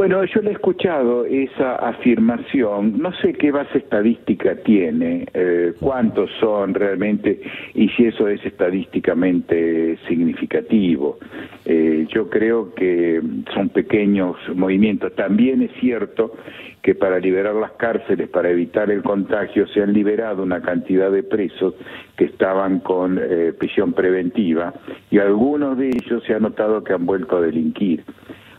[0.00, 6.30] Bueno, yo le he escuchado esa afirmación, no sé qué base estadística tiene, eh, cuántos
[6.40, 7.38] son realmente
[7.74, 11.18] y si eso es estadísticamente significativo.
[11.66, 13.20] Eh, yo creo que
[13.52, 15.14] son pequeños movimientos.
[15.16, 16.32] También es cierto
[16.80, 21.24] que para liberar las cárceles, para evitar el contagio, se han liberado una cantidad de
[21.24, 21.74] presos
[22.16, 24.72] que estaban con eh, prisión preventiva
[25.10, 28.02] y algunos de ellos se ha notado que han vuelto a delinquir.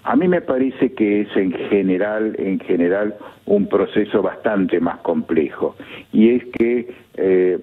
[0.04, 5.76] A mí me parece que es en general, en general, un proceso bastante más complejo
[6.12, 7.60] y es que eh,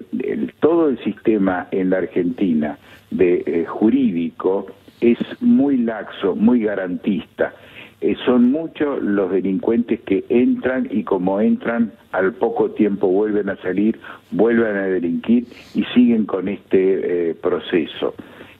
[0.60, 2.78] todo el sistema en la Argentina
[3.10, 4.66] de eh, jurídico
[5.00, 7.54] es muy laxo, muy garantista.
[8.00, 13.56] Eh, son muchos los delincuentes que entran y como entran al poco tiempo vuelven a
[13.56, 13.98] salir,
[14.30, 18.14] vuelven a delinquir y siguen con este proceso.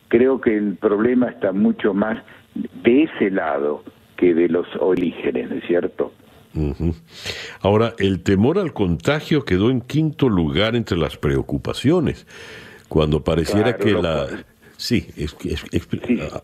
[0.08, 2.18] Creo que el problema está mucho más
[2.82, 3.82] de ese lado
[4.16, 6.12] que de los orígenes, ¿no es cierto?
[7.60, 12.26] Ahora, el temor al contagio quedó en quinto lugar entre las preocupaciones,
[12.88, 14.26] cuando pareciera que la...
[14.76, 15.36] Sí, es,
[16.32, 16.42] ah,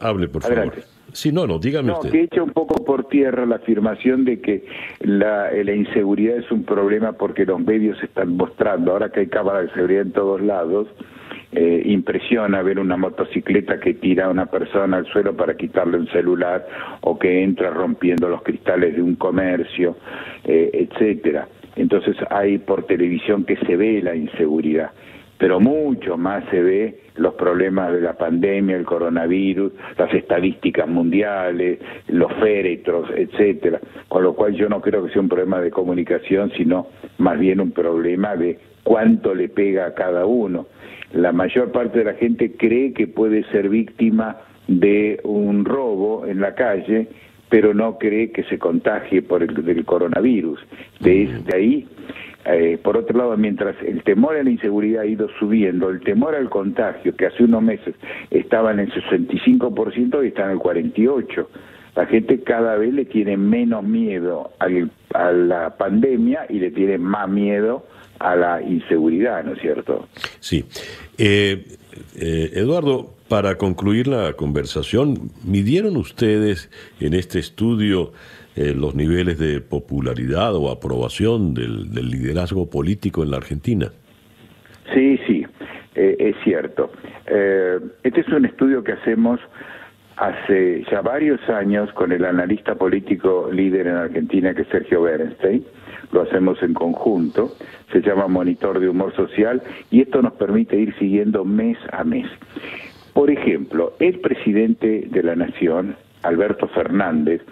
[0.00, 0.74] hable por favor.
[1.12, 4.66] Sí, no, no, dígame no, que echa un poco por tierra la afirmación de que
[5.00, 9.66] la, la, inseguridad es un problema porque los medios están mostrando, ahora que hay cámaras
[9.66, 10.86] de seguridad en todos lados,
[11.50, 16.08] eh, impresiona ver una motocicleta que tira a una persona al suelo para quitarle un
[16.08, 16.66] celular
[17.00, 19.96] o que entra rompiendo los cristales de un comercio,
[20.44, 21.48] eh, etcétera.
[21.76, 24.90] Entonces hay por televisión que se ve la inseguridad,
[25.38, 31.78] pero mucho más se ve los problemas de la pandemia, el coronavirus, las estadísticas mundiales,
[32.08, 33.80] los féretros, etcétera.
[34.08, 37.60] Con lo cual yo no creo que sea un problema de comunicación, sino más bien
[37.60, 40.66] un problema de cuánto le pega a cada uno
[41.12, 44.36] la mayor parte de la gente cree que puede ser víctima
[44.66, 47.08] de un robo en la calle,
[47.48, 50.60] pero no cree que se contagie por el del coronavirus.
[51.00, 51.88] De, ahí,
[52.44, 56.34] eh, por otro lado, mientras el temor a la inseguridad ha ido subiendo, el temor
[56.34, 57.94] al contagio, que hace unos meses
[58.30, 61.46] estaba en el 65% y está en el 48%.
[61.96, 67.28] La gente cada vez le tiene menos miedo a la pandemia y le tiene más
[67.28, 67.87] miedo
[68.18, 70.08] a la inseguridad, ¿no es cierto?
[70.40, 70.64] Sí.
[71.16, 71.64] Eh,
[72.16, 78.12] eh, Eduardo, para concluir la conversación, ¿midieron ustedes en este estudio
[78.56, 83.92] eh, los niveles de popularidad o aprobación del, liderazgo político en la Argentina?
[84.94, 85.46] Sí, sí,
[85.94, 86.90] es cierto.
[88.02, 89.38] este es un estudio que hacemos
[90.16, 95.64] hace ya varios años con el analista político líder en Argentina, que es Sergio Bernstein
[96.12, 97.52] lo hacemos en conjunto,
[97.92, 102.26] se llama Monitor de Humor Social y esto nos permite ir siguiendo mes a mes.
[103.12, 107.42] Por ejemplo, el presidente de la Nación, Alberto Fernández,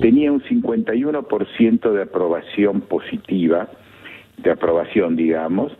[0.00, 3.68] tenía un 51% de aprobación positiva,
[4.38, 5.72] de aprobación, digamos,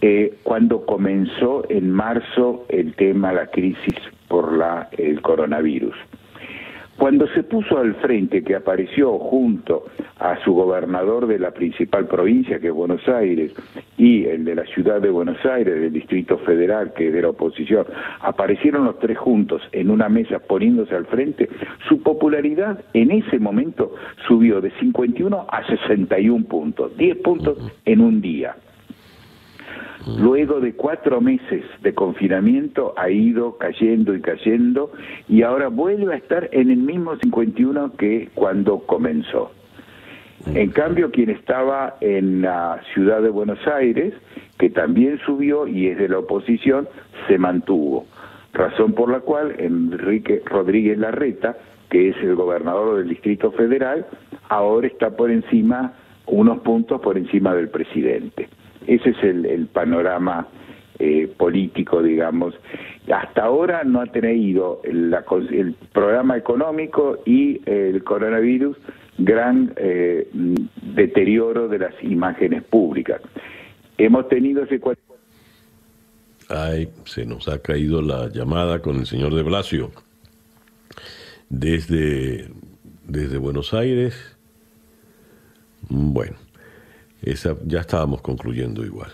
[0.00, 3.94] eh, cuando comenzó en marzo el tema, la crisis
[4.28, 5.94] por la, el coronavirus.
[7.00, 9.86] Cuando se puso al frente, que apareció junto
[10.18, 13.54] a su gobernador de la principal provincia, que es Buenos Aires,
[13.96, 17.30] y el de la ciudad de Buenos Aires, del Distrito Federal, que es de la
[17.30, 17.86] oposición,
[18.20, 21.48] aparecieron los tres juntos en una mesa poniéndose al frente,
[21.88, 23.94] su popularidad en ese momento
[24.28, 28.56] subió de 51 a 61 puntos, 10 puntos en un día.
[30.06, 34.92] Luego de cuatro meses de confinamiento ha ido cayendo y cayendo
[35.28, 39.52] y ahora vuelve a estar en el mismo 51 que cuando comenzó.
[40.46, 44.14] En cambio, quien estaba en la ciudad de Buenos Aires,
[44.58, 46.88] que también subió y es de la oposición,
[47.28, 48.06] se mantuvo.
[48.54, 51.56] Razón por la cual Enrique Rodríguez Larreta,
[51.90, 54.06] que es el gobernador del Distrito Federal,
[54.48, 55.92] ahora está por encima,
[56.26, 58.48] unos puntos por encima del presidente.
[58.86, 60.48] Ese es el, panorama
[60.98, 62.54] eh, político, digamos.
[63.12, 68.76] Hasta ahora no ha tenido el programa económico y el coronavirus
[69.24, 70.28] gran eh,
[70.94, 73.20] deterioro de las imágenes públicas.
[73.98, 74.80] Hemos tenido ese...
[76.48, 79.92] Ay, se nos ha caído la llamada con el señor de Blasio.
[81.48, 82.48] Desde,
[83.06, 84.36] desde Buenos Aires.
[85.88, 86.36] Bueno,
[87.22, 89.12] esa, ya estábamos concluyendo igual.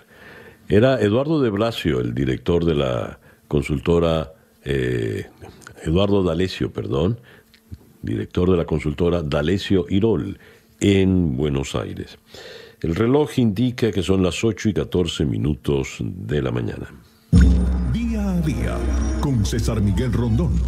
[0.68, 4.32] Era Eduardo de Blasio, el director de la consultora,
[4.64, 5.26] eh,
[5.84, 7.20] Eduardo D'Alessio, perdón,
[8.02, 10.38] director de la consultora D'Alessio Irol,
[10.80, 12.18] en Buenos Aires.
[12.80, 16.90] El reloj indica que son las 8 y 14 minutos de la mañana.
[17.92, 18.76] Día a día,
[19.20, 20.60] con César Miguel Rondón.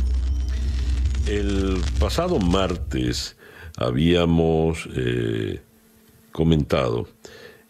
[1.26, 3.36] El pasado martes
[3.76, 5.60] habíamos eh,
[6.32, 7.06] comentado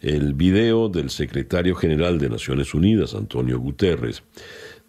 [0.00, 4.22] el video del secretario general de Naciones Unidas, Antonio Guterres,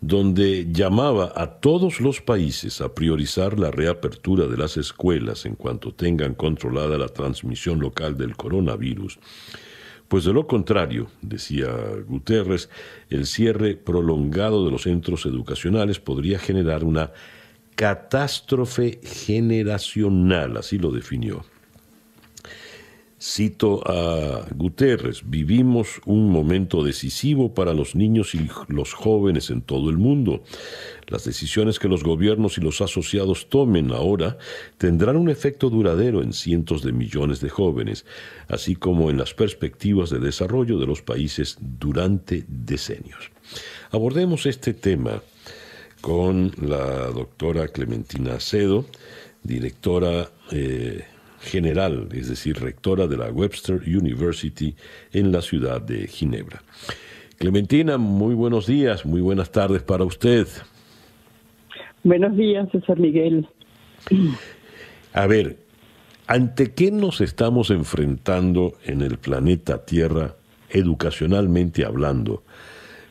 [0.02, 5.94] donde llamaba a todos los países a priorizar la reapertura de las escuelas en cuanto
[5.94, 9.20] tengan controlada la transmisión local del coronavirus.
[10.08, 11.68] Pues de lo contrario, decía
[12.08, 12.70] Guterres,
[13.10, 17.12] el cierre prolongado de los centros educacionales podría generar una
[17.76, 21.46] catástrofe generacional, así lo definió.
[23.22, 29.90] Cito a Guterres, vivimos un momento decisivo para los niños y los jóvenes en todo
[29.90, 30.42] el mundo.
[31.08, 34.38] Las decisiones que los gobiernos y los asociados tomen ahora
[34.78, 38.06] tendrán un efecto duradero en cientos de millones de jóvenes,
[38.48, 43.32] así como en las perspectivas de desarrollo de los países durante decenios.
[43.92, 45.22] Abordemos este tema
[46.00, 48.86] con la doctora Clementina Acedo,
[49.44, 51.04] directora eh,
[51.42, 54.76] general, es decir, rectora de la Webster University
[55.14, 56.62] en la ciudad de Ginebra.
[57.38, 60.48] Clementina, muy buenos días, muy buenas tardes para usted.
[62.04, 63.48] Buenos días, César Miguel.
[65.14, 65.58] A ver,
[66.28, 70.36] ¿ante qué nos estamos enfrentando en el planeta Tierra,
[70.70, 72.44] educacionalmente hablando?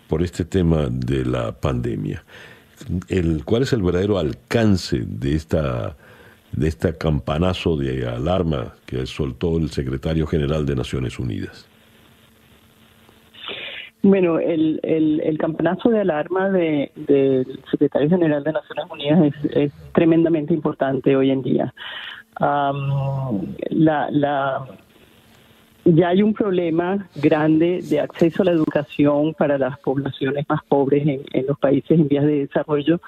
[0.08, 2.24] por este tema de la pandemia.
[3.08, 5.96] El, ¿Cuál es el verdadero alcance de esta
[6.52, 11.68] de este campanazo de alarma que soltó el secretario general de Naciones Unidas?
[14.02, 21.16] Bueno, el, el, campanazo de alarma del secretario general de Naciones Unidas es, tremendamente importante
[21.16, 21.74] hoy en día.
[22.38, 24.66] la, la,
[25.94, 31.06] ya hay un problema grande de acceso a la educación para las poblaciones más pobres
[31.06, 33.00] en, los países en vías de desarrollo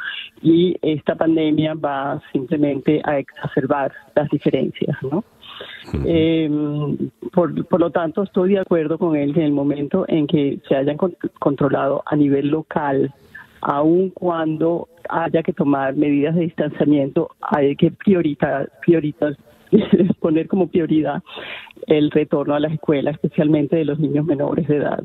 [0.42, 5.24] y esta pandemia va simplemente a exacerbar las diferencias, ¿no?
[6.06, 10.26] Em, por, por, lo tanto, estoy de acuerdo con él que en el momento en
[10.26, 10.96] que se hayan
[11.38, 13.12] controlado a nivel local,
[13.60, 19.36] aun cuando haya que tomar medidas de distanciamiento, hay que prioritar, prioritar
[20.20, 21.22] poner como prioridad
[21.86, 25.04] el retorno a la escuela, especialmente de los niños menores de edad,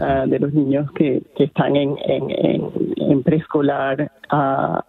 [0.00, 4.80] ah, de los niños que, que están en, en, en, preescolar, uh,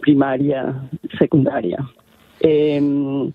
[0.00, 0.74] primaria,
[1.18, 1.78] secundaria.
[2.46, 3.32] Eh,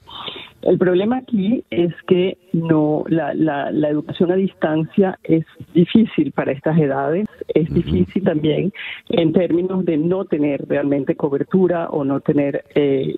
[0.62, 6.52] el problema aquí es que no la, la, la, educación a distancia es difícil para
[6.52, 8.74] estas edades, es difícil también
[9.08, 13.16] en términos de no tener realmente cobertura o no tener eh,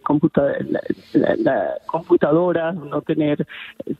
[1.13, 3.47] la, computadora, no tener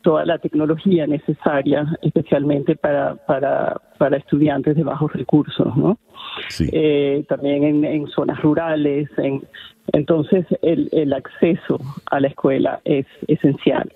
[0.04, 5.98] toda la tecnología necesaria, especialmente para, para, para estudiantes de bajos recursos, ¿no?
[6.72, 9.42] Eh, también en, en zonas rurales, en,
[9.94, 11.80] entonces, el, el acceso
[12.10, 13.92] a la escuela es esencial.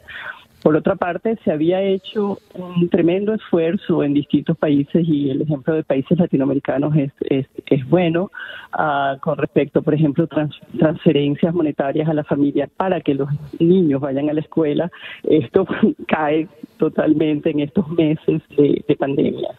[0.66, 5.76] Por otra parte, se había hecho un tremendo esfuerzo en distintos países y el ejemplo
[5.76, 8.32] de países latinoamericanos es, es, bueno
[8.74, 13.30] uh, con respecto, por ejemplo, trans, transferencias monetarias a la familia para que los
[13.60, 14.90] niños vayan a la escuela.
[15.22, 15.68] Esto
[16.08, 16.48] cae
[16.80, 19.50] totalmente en estos meses de pandemia.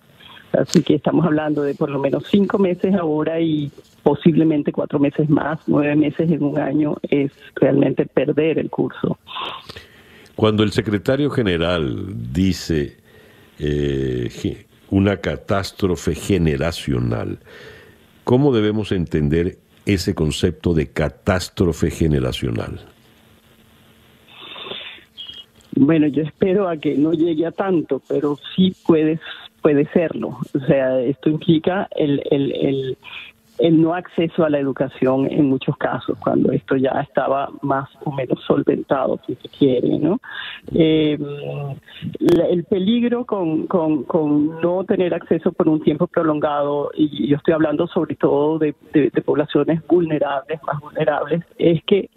[0.52, 3.70] Así que estamos hablando de por lo menos cinco meses ahora y
[4.02, 9.18] posiblemente cuatro meses más, nueve meses en un año, es realmente perder el curso.
[10.34, 12.96] Cuando el secretario general dice
[13.58, 14.30] eh,
[14.90, 17.38] una catástrofe generacional,
[18.24, 22.80] ¿cómo debemos entender ese concepto de catástrofe generacional?
[25.78, 29.20] Bueno, yo espero a que no llegue a tanto, pero sí puede,
[29.66, 30.38] puede serlo.
[30.54, 32.96] O sea, esto implica el, el,
[33.58, 38.12] el, no acceso a la educación en muchos casos, cuando esto ya estaba más o
[38.12, 40.20] menos solventado, si se quiere, ¿no?
[40.72, 41.18] Eh,
[42.48, 47.54] el peligro con, con, con, no tener acceso por un tiempo prolongado, y yo estoy
[47.54, 52.08] hablando sobre todo de, de poblaciones vulnerables, más vulnerables, es que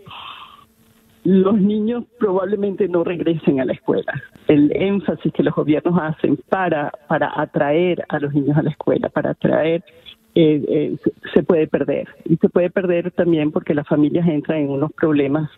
[1.24, 4.11] los niños probablemente no regresen a la escuela.
[4.47, 9.09] El énfasis que los gobiernos hacen para, para atraer a los niños a la escuela,
[9.09, 9.84] para atraer
[10.36, 10.97] eh, eh,
[11.34, 12.07] se puede perder.
[12.26, 15.49] Y se puede perder también porque las familias entran en unos problemas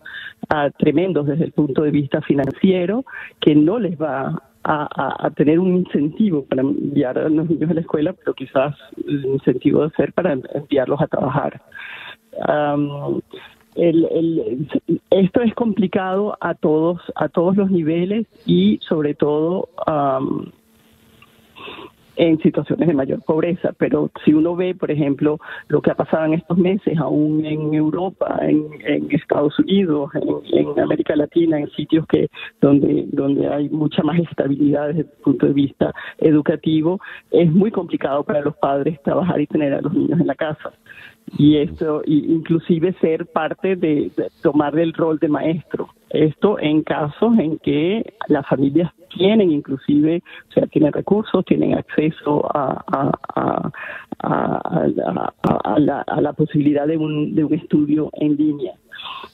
[0.49, 3.05] ah, tremendos desde el punto de vista financiero
[3.39, 7.81] que no les va a, tener un incentivo para enviar a los niños a la
[7.81, 8.75] escuela, pero quizás
[9.07, 11.61] el incentivo de ser para enviarlos a trabajar.
[13.75, 14.67] El,
[15.09, 19.69] esto es complicado a todos a todos los niveles y sobre todo
[22.15, 23.73] en situaciones de mayor pobreza.
[23.77, 27.73] Pero si uno ve, por ejemplo, lo que ha pasado en estos meses, aún en
[27.73, 32.27] Europa, en, Estados Unidos, en, América Latina, en sitios que
[32.59, 36.99] donde, donde hay mucha más estabilidad desde el punto de vista educativo,
[37.31, 40.71] es muy complicado para los padres trabajar y tener a los niños en la casa
[41.37, 44.11] y esto inclusive ser parte de,
[44.41, 45.89] tomar el rol de maestro.
[46.09, 52.45] Esto en casos en que las familias tienen inclusive o sea tienen recursos tienen acceso
[52.53, 52.83] a,
[53.33, 53.71] a,
[54.19, 58.73] a, la, posibilidad de un, de un estudio en línea.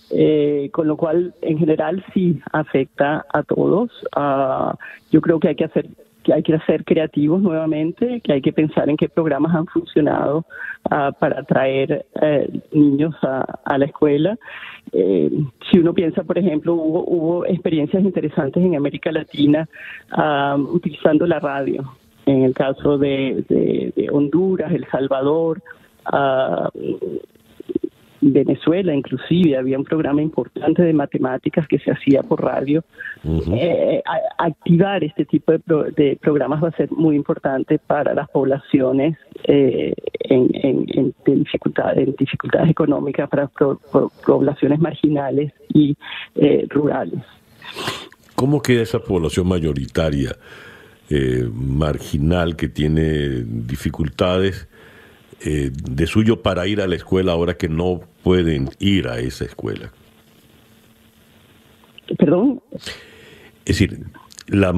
[0.10, 3.91] Eh, con lo cual en general sí afecta a todos.
[4.16, 4.74] Uh,
[5.12, 5.88] yo creo que hay que hacer
[6.28, 10.45] que hay que ser creativos nuevamente, que hay que pensar en qué programas han funcionado
[10.91, 14.38] uh, para atraer eh, niños a, la escuela.
[14.91, 15.32] Eh,
[15.71, 19.69] si uno piensa, por ejemplo, hubo, hubo experiencias interesantes en América Latina
[20.17, 21.93] uh, utilizando la radio.
[22.25, 25.61] En el caso de, de, de Honduras, El Salvador,
[26.11, 26.67] uh,
[28.22, 32.84] Venezuela inclusive había un programa importante de matemáticas que se hacía por radio.
[33.51, 34.01] Eh,
[34.38, 40.49] activar este tipo de, programas va a ser muy importante para las poblaciones eh, en,
[40.53, 43.47] en, dificultades, dificultades económicas, para
[44.26, 45.95] poblaciones marginales y
[46.36, 47.22] eh, rurales.
[48.36, 50.36] ¿Cómo queda esa población mayoritaria?
[51.09, 54.68] eh, marginal que tiene dificultades
[55.41, 59.45] eh, de suyo para ir a la escuela ahora que no pueden ir a esa
[59.45, 59.91] escuela?
[62.17, 62.61] Perdón.
[63.65, 64.05] Es decir,
[64.47, 64.73] la,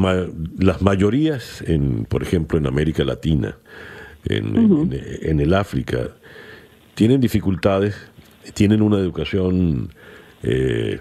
[0.57, 3.57] las mayorías, en, por ejemplo, en América Latina,
[4.25, 4.91] en,
[5.21, 6.09] en, el África,
[6.95, 7.95] tienen dificultades,
[8.53, 9.93] tienen una educación
[10.43, 10.99] eh,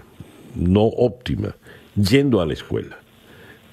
[0.55, 1.55] no óptima,
[1.95, 2.99] yendo a la escuela.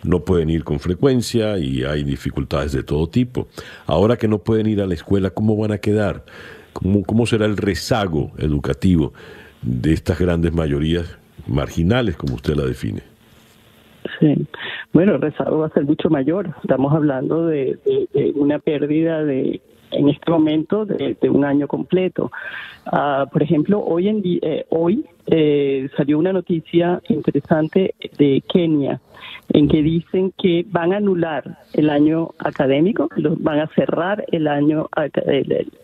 [0.07, 3.49] No pueden ir con frecuencia y hay dificultades de todo tipo.
[3.87, 6.25] Ahora que no pueden ir a la escuela, ¿cómo van a quedar?
[6.73, 9.13] ¿Cómo, será el rezago educativo
[9.63, 13.03] de estas grandes mayorías marginales, como usted la define?
[14.21, 14.47] Sí,
[14.93, 16.55] bueno, el rezago va a ser mucho mayor.
[16.63, 17.79] Estamos hablando de,
[18.37, 22.31] una pérdida de en este momento de, un año completo.
[22.87, 29.01] Ah, por ejemplo, hoy en eh, hoy eh, salió una noticia interesante de Kenia
[29.53, 33.09] en que dicen que van a anular el año académico,
[33.39, 34.89] van a cerrar el año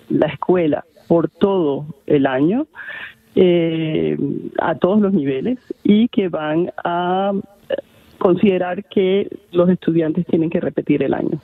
[0.09, 2.66] la escuela por todo el año
[3.34, 4.16] eh,
[4.59, 7.32] a todos los niveles y que van a
[8.18, 11.40] considerar que los estudiantes tienen que repetir el año.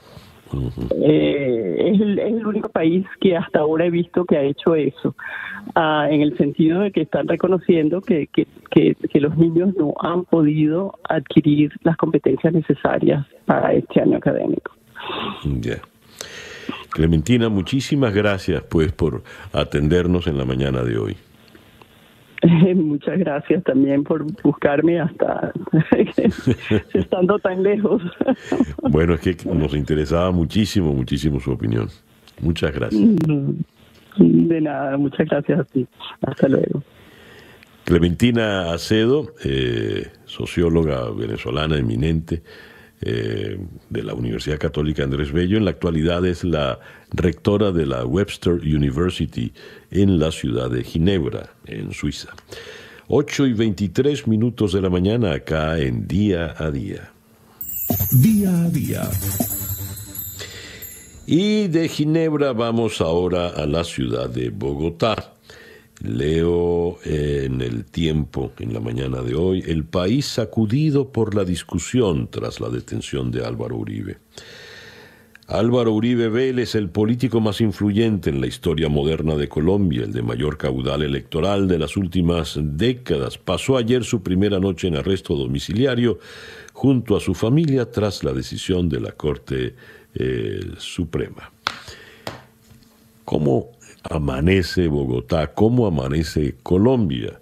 [1.03, 5.14] Eh, es, el, único país que hasta ahora he visto que ha hecho eso,
[5.74, 10.24] ah, en el sentido de que están reconociendo que, que, que, los niños no han
[10.24, 14.72] podido adquirir las competencias necesarias para este año académico.
[16.90, 19.22] Clementina, muchísimas gracias pues por
[19.53, 21.16] atendernos en la mañana de hoy.
[22.74, 25.53] Muchas gracias también por buscarme hasta
[26.95, 28.03] estando tan lejos.
[28.82, 31.89] bueno, es que nos interesaba muchísimo, muchísimo su opinión.
[32.41, 33.03] Muchas gracias.
[33.26, 35.86] Mm, de nada, muchas gracias a ti.
[36.22, 36.82] Hasta luego.
[37.84, 42.43] Clementina Acedo, eh, socióloga venezolana eminente,
[43.01, 43.59] eh,
[43.89, 45.57] de la Universidad Católica Andrés Bello.
[45.57, 46.78] En la actualidad es la
[47.11, 49.52] rectora de la Webster University
[49.90, 52.30] en la ciudad de Ginebra, en Suiza.
[53.09, 57.11] 8 y 23 minutos de la mañana acá en Día a Día.
[58.12, 59.11] Día a Día.
[61.26, 65.34] Y de Ginebra vamos ahora a la ciudad de Bogotá.
[66.00, 72.28] Leo en el tiempo, en la mañana de hoy, el país sacudido por la discusión
[72.30, 74.18] tras la detención de Álvaro Uribe.
[75.49, 80.20] Álvaro Uribe Vélez, el político más influyente en la historia moderna de Colombia, el de
[80.20, 86.18] mayor caudal electoral de las últimas décadas, pasó ayer su primera noche en arresto domiciliario
[86.74, 89.74] junto a su familia tras la decisión de la Corte
[90.14, 91.51] eh, Suprema.
[93.24, 93.70] ¿Cómo
[94.03, 97.40] amanece Bogotá, cómo amanece Colombia,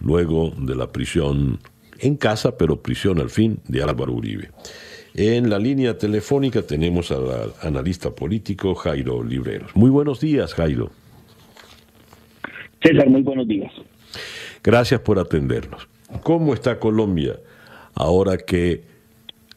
[0.00, 1.58] luego de la prisión
[1.98, 4.52] en casa, pero prisión al fin de Álvaro Uribe.
[5.14, 9.74] En la línea telefónica tenemos al analista político Jairo Libreros.
[9.74, 10.90] Muy buenos días, Jairo.
[12.82, 13.72] César, muy buenos días.
[14.62, 15.88] Gracias por atendernos.
[16.22, 17.36] ¿Cómo está Colombia
[17.94, 18.82] ahora que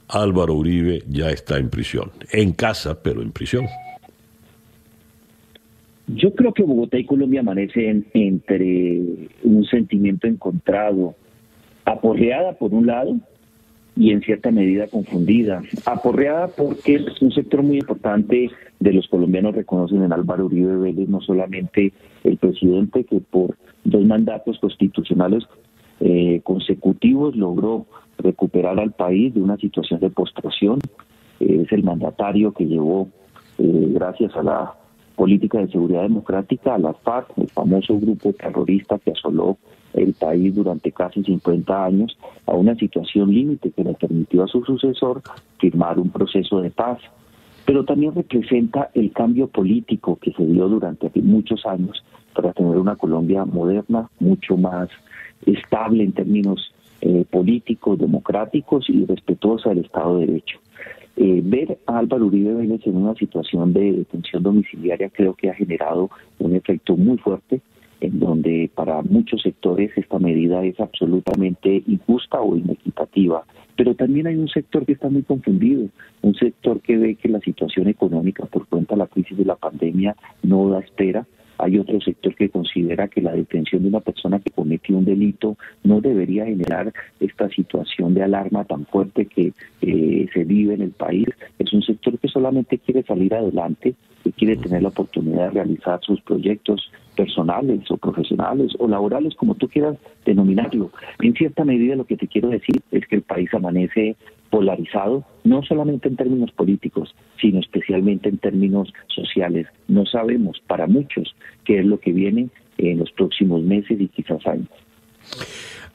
[0.07, 2.11] Álvaro Uribe ya está en prisión?
[2.31, 3.65] En casa, pero en prisión.
[6.07, 8.99] Yo creo que Bogotá y Colombia amanecen entre
[9.43, 11.15] un sentimiento encontrado,
[11.85, 13.15] aporreada por un lado
[14.01, 15.61] y en cierta medida confundida.
[15.85, 18.49] Aporreada porque es un sector muy importante
[18.79, 21.93] de los colombianos reconocen en Álvaro Uribe Vélez no solamente
[22.23, 25.43] el presidente que por dos mandatos constitucionales
[25.99, 27.85] eh, consecutivos logró
[28.17, 30.79] recuperar al país de una situación de postración,
[31.39, 33.07] es el mandatario que llevó,
[33.59, 34.73] eh, gracias a la
[35.15, 39.59] política de seguridad democrática a la FARC, el famoso grupo terrorista que asoló
[39.93, 44.63] el país durante casi 50 años, a una situación límite que le permitió a su
[44.63, 45.21] sucesor
[45.59, 46.99] firmar un proceso de paz.
[47.65, 52.95] Pero también representa el cambio político que se dio durante muchos años para tener una
[52.95, 54.89] Colombia moderna, mucho más
[55.45, 60.59] estable en términos eh, políticos, democráticos y respetuosa del Estado de Derecho.
[61.17, 65.53] Eh, ver a Álvaro Uribe Vélez en una situación de detención domiciliaria creo que ha
[65.53, 67.61] generado un efecto muy fuerte
[68.01, 73.45] en donde para muchos sectores esta medida es absolutamente injusta o inequitativa.
[73.77, 75.87] Pero también hay un sector que está muy confundido,
[76.21, 79.55] un sector que ve que la situación económica por cuenta de la crisis de la
[79.55, 81.25] pandemia no da espera
[81.61, 85.57] hay otro sector que considera que la detención de una persona que cometió un delito
[85.83, 90.89] no debería generar esta situación de alarma tan fuerte que eh, se vive en el
[90.89, 91.27] país.
[91.59, 93.93] Es un sector que solamente quiere salir adelante,
[94.23, 96.91] que quiere tener la oportunidad de realizar sus proyectos
[97.21, 99.95] personales o profesionales o laborales, como tú quieras
[100.25, 100.89] denominarlo.
[101.19, 104.15] En cierta medida lo que te quiero decir es que el país amanece
[104.49, 109.67] polarizado, no solamente en términos políticos, sino especialmente en términos sociales.
[109.87, 112.49] No sabemos para muchos qué es lo que viene
[112.79, 114.69] en los próximos meses y quizás años.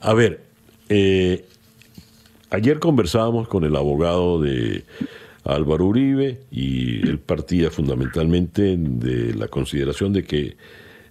[0.01, 0.43] A ver,
[0.89, 1.45] eh,
[2.51, 4.85] ayer conversábamos con el abogado de
[5.43, 10.57] Álvaro Uribe y él partía fundamentalmente de la consideración de que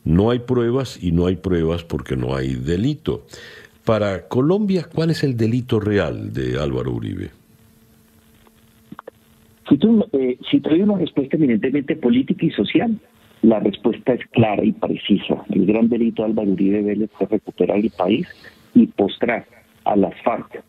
[0.05, 3.25] no hay pruebas y no hay pruebas porque no hay delito.
[3.83, 7.31] Para Colombia, ¿cuál es el delito real de Álvaro Uribe?
[9.67, 12.99] Si tú, eh, si una respuesta eminentemente política y social,
[13.41, 15.43] la respuesta es clara y precisa.
[15.49, 18.27] El gran delito de Álvaro Uribe Vélez fue recuperar el país
[18.73, 19.45] y postrar
[19.83, 20.63] a las FARC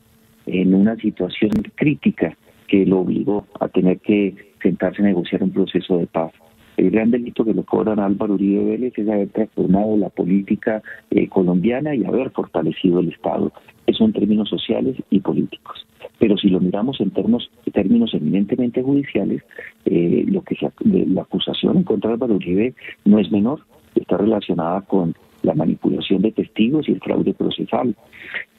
[0.46, 2.36] en una situación crítica
[2.68, 6.32] que lo obligó a tener que sentarse a negociar un proceso de paz.
[6.76, 10.82] El gran delito que le cobran a Álvaro Uribe Vélez es haber transformado la política
[11.10, 13.52] eh, colombiana y haber fortalecido el Estado.
[13.86, 15.86] Eso en términos sociales y políticos.
[16.18, 19.42] Pero si lo miramos en términos, términos eminentemente judiciales,
[19.84, 22.74] eh, lo que la acusación en contra de Álvaro Uribe
[23.04, 23.60] no es menor,
[23.94, 27.94] está relacionada con la manipulación de testigos y el fraude procesal.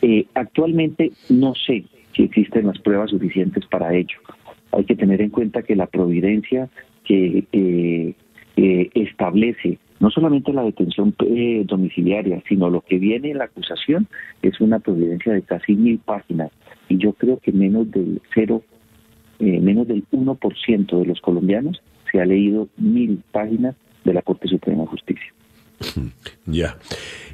[0.02, 4.18] Eh, actualmente no sé si existen las pruebas suficientes para ello.
[4.72, 6.70] Hay que tener en cuenta que la providencia
[7.08, 8.14] que eh,
[8.56, 11.16] eh, establece no solamente la detención
[11.66, 14.08] domiciliaria, sino lo que viene en la acusación
[14.44, 16.52] es una providencia de casi mil páginas
[16.88, 18.62] y yo creo que menos del cero,
[19.40, 21.82] menos del 1% de los colombianos
[22.12, 25.34] se ha leído mil páginas de la Corte Suprema de Justicia.
[26.46, 26.78] Ya.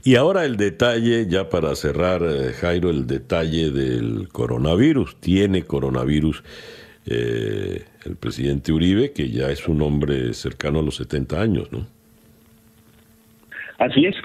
[0.04, 5.18] Y ahora el detalle, ya para cerrar, eh, Jairo, el detalle del coronavirus.
[5.20, 6.44] Tiene coronavirus
[7.06, 11.86] eh, el presidente Uribe, que ya es un hombre cercano a los 70 años, ¿no?
[13.80, 14.16] Así es,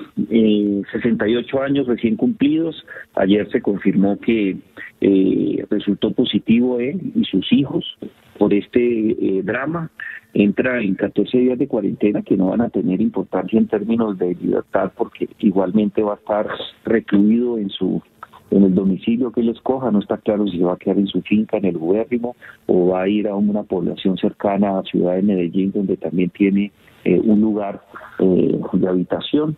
[0.93, 2.87] 68 años recién cumplidos.
[3.15, 4.57] Ayer se confirmó que
[5.01, 7.99] eh, resultó positivo él y sus hijos
[8.39, 9.91] por este drama
[10.35, 14.35] entra en 14 días de cuarentena que no van a tener importancia en términos de
[14.35, 16.47] libertad porque igualmente va a estar
[16.85, 18.01] recluido en su
[18.51, 21.23] en el domicilio que él escoja, no está claro si va a quedar en su
[21.23, 22.37] finca, en el Guérrimo,
[22.67, 26.73] o va a ir a una población cercana a ciudad de Medellín, donde también tiene
[27.05, 27.83] eh, un lugar
[28.19, 29.57] eh, de habitación.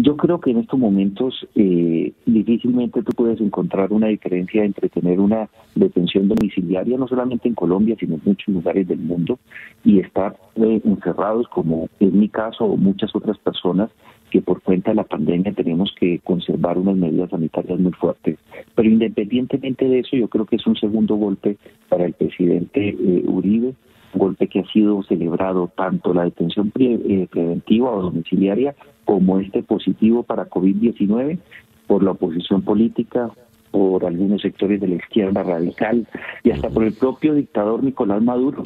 [0.00, 5.18] Yo creo que en estos momentos eh, difícilmente tú puedes encontrar una diferencia entre tener
[5.18, 9.40] una detención domiciliaria, no solamente en Colombia, sino en muchos lugares del mundo,
[9.84, 13.90] y estar eh, encerrados, como es mi caso o muchas otras personas
[14.30, 18.38] que por cuenta de la pandemia tenemos que conservar unas medidas sanitarias muy fuertes.
[18.74, 21.56] Pero independientemente de eso, yo creo que es un segundo golpe
[21.88, 23.74] para el presidente eh, Uribe
[24.14, 28.74] golpe que ha sido celebrado tanto la detención eh, preventiva o domiciliaria
[29.04, 31.38] como este positivo para COVID-19
[31.86, 33.30] por la oposición política,
[33.70, 36.06] por algunos sectores de la izquierda radical
[36.42, 38.64] y hasta por el propio dictador Nicolás Maduro,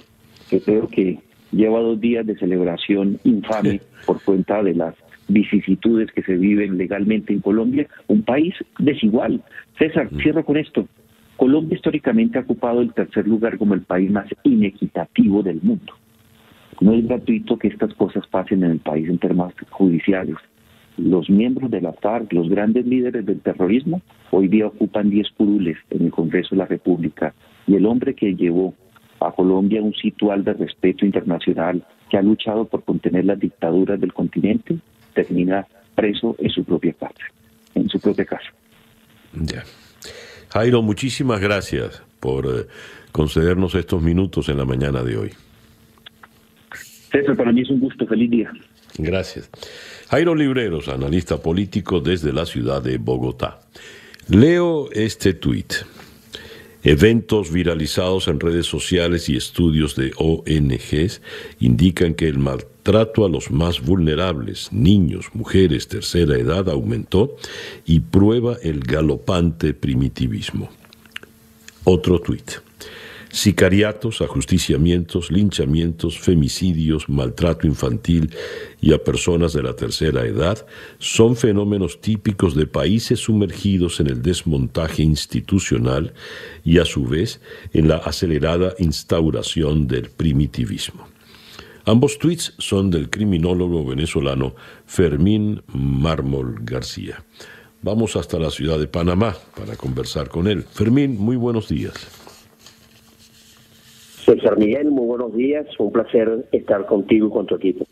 [0.49, 1.19] que creo que
[1.51, 4.95] lleva dos días de celebración infame por cuenta de las
[5.29, 9.43] vicisitudes que se viven legalmente en Colombia, un país desigual.
[9.79, 10.87] César, cierro con esto.
[11.37, 15.95] Colombia históricamente ha ocupado el tercer lugar como el país más inequitativo del mundo.
[16.81, 20.37] No es gratuito que estas cosas pasen en el país en términos judiciales.
[20.97, 25.79] Los miembros de la FARC, los grandes líderes del terrorismo, hoy día ocupan 10 curules
[25.91, 27.35] en el Congreso de la República.
[27.67, 28.75] Y el hombre que llevó
[29.21, 34.13] a Colombia un situal de respeto internacional, que ha luchado por contener las dictaduras del
[34.13, 34.77] continente,
[35.15, 37.25] termina preso en su propia casa.
[37.75, 38.53] En su propia casa.
[39.33, 39.65] Ya.
[40.51, 42.67] Jairo, muchísimas gracias por eh,
[43.11, 45.31] concedernos estos minutos en la mañana de hoy.
[47.11, 48.07] César, para mí es un gusto.
[48.07, 48.53] Feliz día.
[48.99, 49.51] Gracias.
[50.11, 53.61] Jairo Libreros, analista político desde la ciudad de Bogotá.
[54.29, 55.73] Leo este tuit.
[56.85, 61.21] Eventos viralizados en redes sociales y estudios de ONGs
[61.61, 67.37] indican que el maltrato a los más vulnerables, niños, mujeres, tercera edad, aumentó
[67.87, 70.71] y prueba el galopante primitivismo.
[71.85, 72.51] Otro tuit.
[73.33, 78.35] Sicariatos, ajusticiamientos, linchamientos, femicidios, maltrato infantil
[78.79, 80.67] y a personas de la tercera edad
[80.99, 86.13] son fenómenos típicos de países sumergidos en el desmontaje institucional
[86.63, 87.41] y a su vez
[87.73, 91.09] en la acelerada instauración del primitivismo.
[91.87, 94.55] Ambos tweets son del criminólogo venezolano
[94.85, 97.25] Fermín Mármol García.
[97.81, 100.65] Vamos hasta la ciudad de Panamá para conversar con él.
[100.71, 102.22] Fermín, muy buenos días.
[104.25, 105.67] César Miguel, muy buenos días.
[105.79, 107.87] Un placer estar contigo y con tu equipo.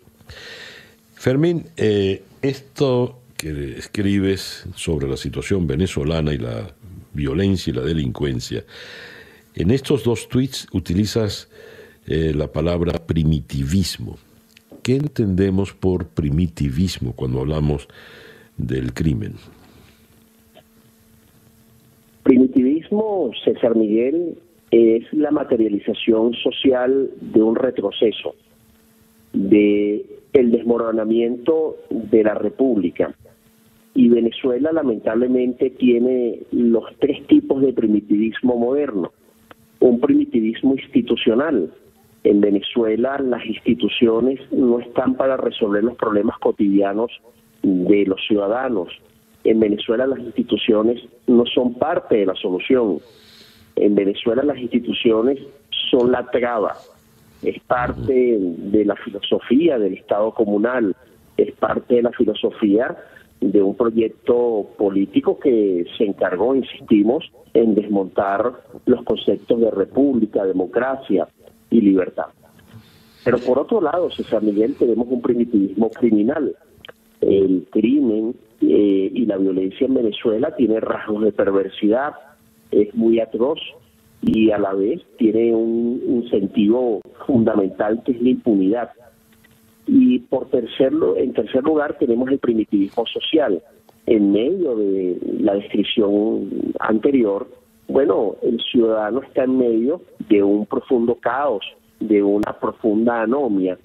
[1.14, 6.74] Fermín, eh, esto que escribes sobre la situación venezolana y la
[7.12, 8.64] violencia y la delincuencia
[9.54, 11.48] En estos dos tweets utilizas
[12.06, 14.16] eh, la palabra primitivismo.
[14.82, 17.88] ¿Qué entendemos por primitivismo cuando hablamos
[18.56, 19.34] del crimen?
[22.22, 24.38] Primitivismo, César Miguel,
[24.70, 28.34] es la materialización social de un retroceso,
[29.32, 33.14] de el desmoronamiento de la República.
[33.94, 39.12] Y Venezuela lamentablemente tiene los tres tipos de primitivismo moderno.
[39.80, 41.72] Un primitivismo institucional.
[42.22, 47.10] En Venezuela las instituciones no están para resolver los problemas cotidianos
[47.62, 48.88] de los ciudadanos.
[49.42, 52.98] En Venezuela las instituciones no son parte de la solución.
[53.80, 55.38] En Venezuela las instituciones
[55.90, 56.76] son la traba,
[57.42, 60.94] es parte de la filosofía del Estado comunal,
[61.38, 62.94] es parte de la filosofía
[63.40, 68.52] de un proyecto político que se encargó, insistimos, en desmontar
[68.84, 71.26] los conceptos de república, democracia
[71.70, 72.26] y libertad.
[73.24, 76.54] Pero por otro lado, César Miguel, tenemos un primitivismo criminal.
[77.22, 82.12] El crimen eh, y la violencia en Venezuela tiene rasgos de perversidad,
[82.70, 83.58] es muy atroz
[84.22, 88.90] y a la vez tiene un, un sentido fundamental que es la impunidad.
[89.86, 93.62] Y por tercerlo, en tercer lugar tenemos el primitivismo social.
[94.06, 97.46] En medio de la descripción anterior,
[97.88, 101.64] bueno, el ciudadano está en medio de un profundo caos,
[101.98, 103.78] de una profunda anomia,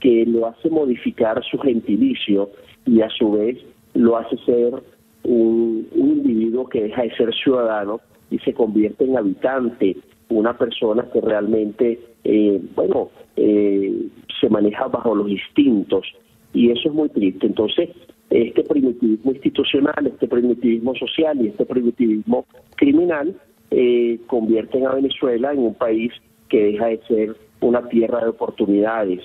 [0.00, 2.50] que lo hace modificar su gentilicio
[2.86, 3.58] y a su vez
[3.94, 4.82] lo hace ser
[5.22, 8.00] un individuo que deja de ser ciudadano
[8.32, 9.96] y se convierte en habitante,
[10.30, 14.08] una persona que realmente, eh, bueno, eh,
[14.40, 16.06] se maneja bajo los instintos
[16.54, 17.46] y eso es muy triste.
[17.46, 17.90] Entonces,
[18.30, 22.46] este primitivismo institucional, este primitivismo social y este primitivismo
[22.76, 23.36] criminal
[23.70, 26.12] eh, convierten a Venezuela en un país
[26.48, 29.20] que deja de ser una tierra de oportunidades.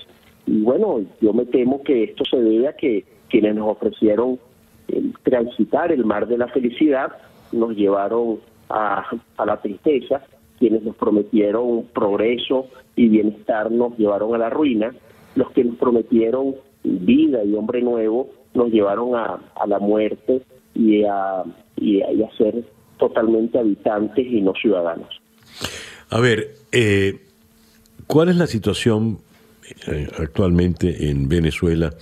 [0.46, 4.38] Y bueno, yo me temo que esto se debe a que quienes nos ofrecieron
[5.22, 7.12] transitar el mar de la felicidad
[7.52, 8.38] nos llevaron
[8.68, 9.04] a,
[9.44, 10.22] la tristeza,
[10.58, 12.66] quienes nos prometieron progreso
[12.96, 14.94] y bienestar nos llevaron a la ruina,
[15.34, 20.42] los que nos prometieron vida y hombre nuevo nos llevaron a, la muerte
[20.74, 21.44] y a,
[21.76, 22.64] y a, ser
[22.98, 25.08] totalmente habitantes y no ciudadanos.
[26.10, 27.20] A ver, eh,
[28.06, 29.18] ¿cuál es la situación
[29.86, 31.92] eh, actualmente en Venezuela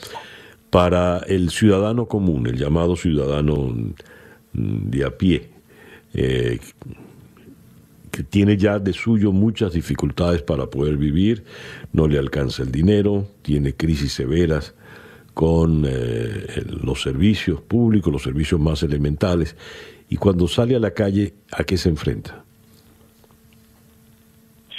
[0.71, 3.75] para el ciudadano común, el llamado ciudadano
[4.53, 5.56] de a pie?
[6.19, 6.59] Eh,
[8.11, 11.45] que tiene ya de suyo muchas dificultades para poder vivir,
[11.93, 14.75] no le alcanza el dinero, tiene crisis severas
[15.35, 19.55] con eh, los servicios públicos, los servicios más elementales,
[20.09, 22.43] y cuando sale a la calle, ¿a qué se enfrenta?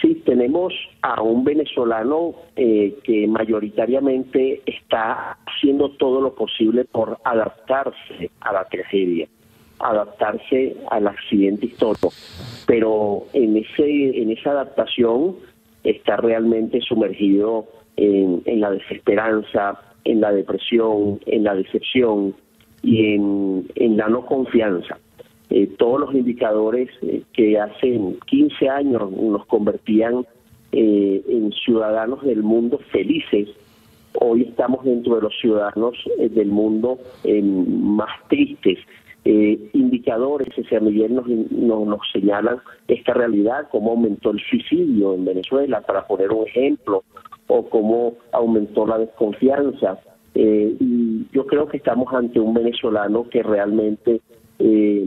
[0.02, 0.74] Sí, tenemos
[1.04, 8.64] a un venezolano eh, que mayoritariamente está haciendo todo lo posible por adaptarse a la
[8.66, 9.28] tragedia
[9.80, 12.12] adaptarse al accidente histórico,
[12.66, 15.36] pero en ese en esa adaptación
[15.84, 17.68] está realmente sumergido
[17.98, 22.36] en, la desesperanza, en la depresión, en la decepción
[22.84, 25.00] y en, la no confianza.
[25.50, 30.26] Eh, todos los indicadores eh, que hace 15 años nos convertían
[30.74, 33.50] eh, en ciudadanos del mundo felices,
[34.20, 38.80] hoy estamos dentro de los ciudadanos del mundo más tristes,
[39.30, 45.82] eh, indicadores, ese Miguel nos, nos, señalan esta realidad, cómo aumentó el suicidio en Venezuela,
[45.82, 47.04] para poner un ejemplo,
[47.48, 50.00] o cómo aumentó la desconfianza.
[50.34, 54.22] Eh, y yo creo que estamos ante un venezolano que realmente
[54.60, 55.06] eh,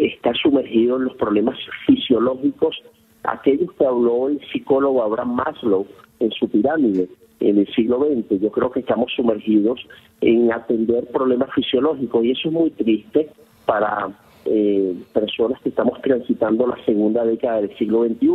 [0.00, 1.56] está sumergido en los problemas
[1.86, 2.76] fisiológicos,
[3.22, 5.86] aquellos que habló el psicólogo Abraham Maslow
[6.20, 7.08] en su pirámide
[7.40, 8.38] en el siglo XX.
[8.38, 9.80] Yo creo que estamos sumergidos
[10.20, 13.30] en atender problemas fisiológicos y eso es muy triste
[13.66, 18.28] para eh, personas que estamos transitando la segunda década del siglo XXI.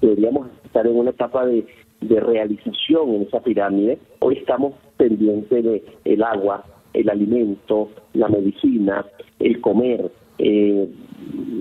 [0.00, 1.64] Deberíamos estar en una etapa de,
[2.00, 3.96] realización en esa pirámide.
[4.18, 9.06] Hoy estamos pendientes de el agua, el alimento, la medicina,
[9.38, 10.10] el comer.
[10.38, 10.88] Eh,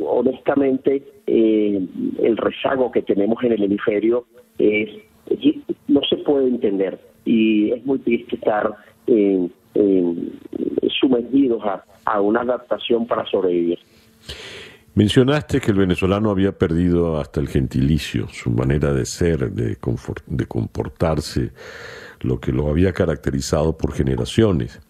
[0.04, 1.88] honestamente, eh,
[2.24, 4.26] el rezago que tenemos en el hemisferio
[4.58, 4.90] es,
[5.88, 8.76] no se puede entender y es muy triste estar
[9.06, 9.52] en
[11.00, 11.62] sumergidos
[12.06, 13.80] a, una adaptación para sobrevivir.
[14.94, 19.78] Mencionaste que el venezolano había perdido hasta el gentilicio, su manera de ser, de,
[20.28, 21.52] de comportarse,
[22.20, 24.82] lo que lo había caracterizado por generaciones.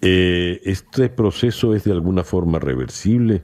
[0.00, 3.42] Eh, ¿Este proceso es de alguna forma reversible?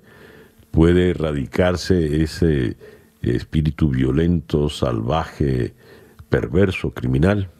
[0.71, 2.77] ¿Puede erradicarse ese,
[3.23, 5.75] espíritu violento, salvaje,
[6.29, 7.51] perverso, criminal.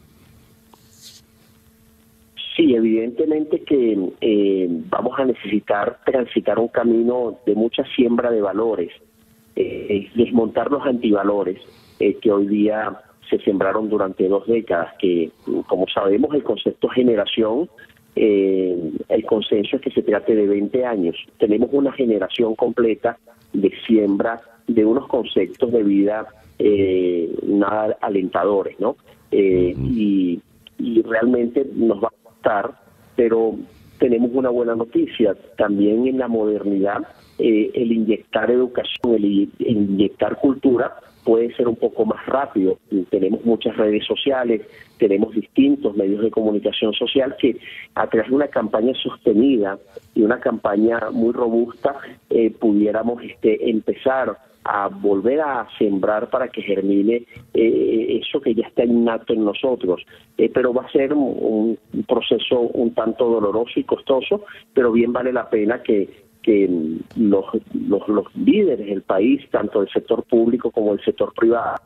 [2.59, 8.91] Sí, evidentemente que eh, vamos a necesitar transitar un camino de mucha siembra de valores,
[9.55, 11.57] eh, desmontar los antivalores
[12.01, 12.99] eh, que hoy día
[13.29, 15.31] se sembraron durante dos décadas, que
[15.67, 17.69] como sabemos el concepto generación,
[18.15, 21.15] el consenso es que se trate de 20 años.
[21.37, 23.17] Tenemos una generación completa
[23.53, 26.27] de siembra de unos conceptos de vida
[27.47, 28.97] nada alentadores, ¿no?
[29.31, 30.41] y,
[30.77, 32.09] y realmente nos va
[33.15, 33.55] pero
[33.99, 35.35] tenemos una buena noticia.
[35.57, 36.99] También en la modernidad,
[37.39, 42.79] eh, el inyectar educación, el, inyectar cultura puede ser un poco más rápido.
[43.09, 44.61] Tenemos muchas redes sociales,
[44.97, 47.57] tenemos distintos medios de comunicación social que
[47.95, 49.77] a través de una campaña sostenida
[50.15, 51.95] y una campaña muy robusta
[52.29, 58.67] eh, pudiéramos este, empezar a volver a sembrar para que germine eh, eso que ya
[58.67, 60.05] está innato en nosotros.
[60.37, 64.43] Eh, pero va a ser un, proceso un tanto doloroso y costoso,
[64.73, 66.69] pero bien vale la pena que, que
[67.15, 71.77] los, los, líderes del país, tanto del sector público como del sector privado,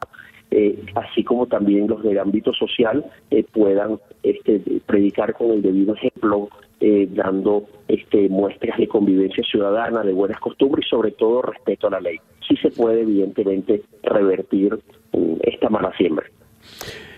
[0.51, 5.95] eh, así como también los del ámbito social eh, puedan este, predicar con el debido
[5.95, 6.49] ejemplo,
[6.79, 11.91] eh, dando este, muestras de convivencia ciudadana, de buenas costumbres y sobre todo respeto a
[11.91, 12.17] la ley.
[12.47, 14.77] Sí se puede evidentemente revertir
[15.13, 16.27] mm, esta mala siembra.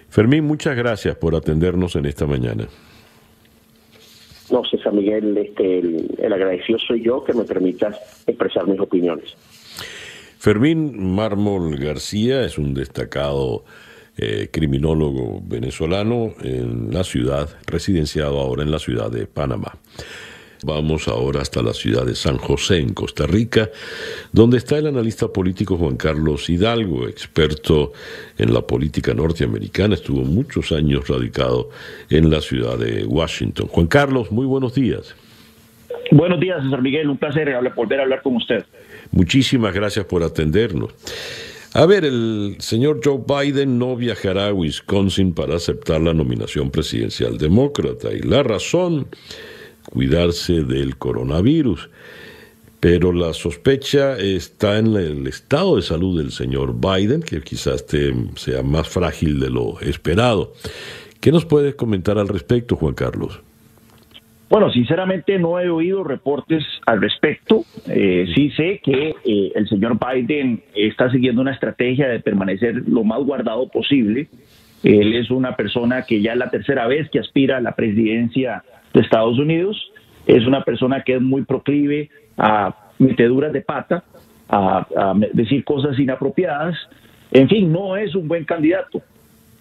[0.07, 2.68] Fermín, muchas gracias por atendernos en esta mañana.
[4.52, 7.98] No, César Miguel, este, el, el agradecido soy yo que me permitas
[8.28, 9.36] expresar mis opiniones.
[10.38, 13.64] Fermín Mármol García es un destacado
[14.18, 19.74] eh, criminólogo venezolano en la ciudad, residenciado ahora en la ciudad de Panamá.
[20.66, 23.70] Vamos ahora hasta la ciudad de San José, en Costa Rica,
[24.32, 27.94] donde está el analista político Juan Carlos Hidalgo, experto
[28.40, 29.94] en la política norteamericana.
[29.94, 31.70] Estuvo muchos años radicado
[32.10, 33.68] en la ciudad de Washington.
[33.68, 35.16] Juan Carlos, muy buenos días.
[36.10, 37.12] Buenos días, César Miguel.
[37.12, 38.66] Un placer volver a hablar con usted.
[39.12, 40.94] Muchísimas gracias por atendernos.
[41.74, 47.38] A ver, el señor Joe Biden no viajará a Wisconsin para aceptar la nominación presidencial
[47.38, 49.08] demócrata y la razón,
[49.91, 51.90] cuidarse del coronavirus.
[52.80, 57.86] Pero la sospecha está en el estado de salud del señor Biden, que quizás
[58.36, 60.53] sea más frágil de lo esperado.
[61.20, 63.41] ¿Qué nos puedes comentar al respecto, Juan Carlos?
[64.49, 67.64] Bueno, sinceramente no he oído reportes al respecto.
[67.88, 73.03] Eh, sí sé que eh, el señor Biden está siguiendo una estrategia de permanecer lo
[73.03, 74.28] más guardado posible.
[74.84, 78.64] Él es una persona que ya es la tercera vez que aspira a la presidencia
[78.96, 79.92] de Estados Unidos.
[80.26, 84.04] Es una persona que es muy proclive a meteduras de pata,
[84.50, 86.76] a decir cosas inapropiadas.
[87.32, 89.02] En fin, no es un buen candidato.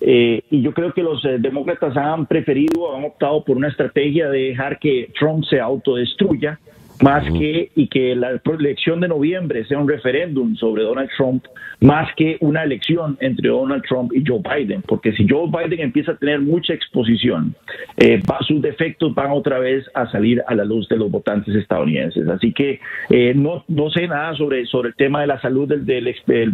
[0.01, 4.29] Eh, y yo creo que los eh, demócratas han preferido, han optado por una estrategia
[4.29, 6.59] de dejar que Trump se autodestruya
[7.03, 11.45] más que y que la elección de noviembre sea un referéndum sobre Donald Trump
[11.81, 16.13] más que una elección entre Donald Trump y Joe Biden, porque si Joe Biden empieza
[16.13, 17.55] a tener mucha exposición,
[17.97, 22.29] eh, sus defectos van otra vez a salir a la luz de los votantes estadounidenses.
[22.29, 22.81] Así que
[23.11, 26.51] eh, no, no sé nada sobre, sobre el tema de la salud del, del,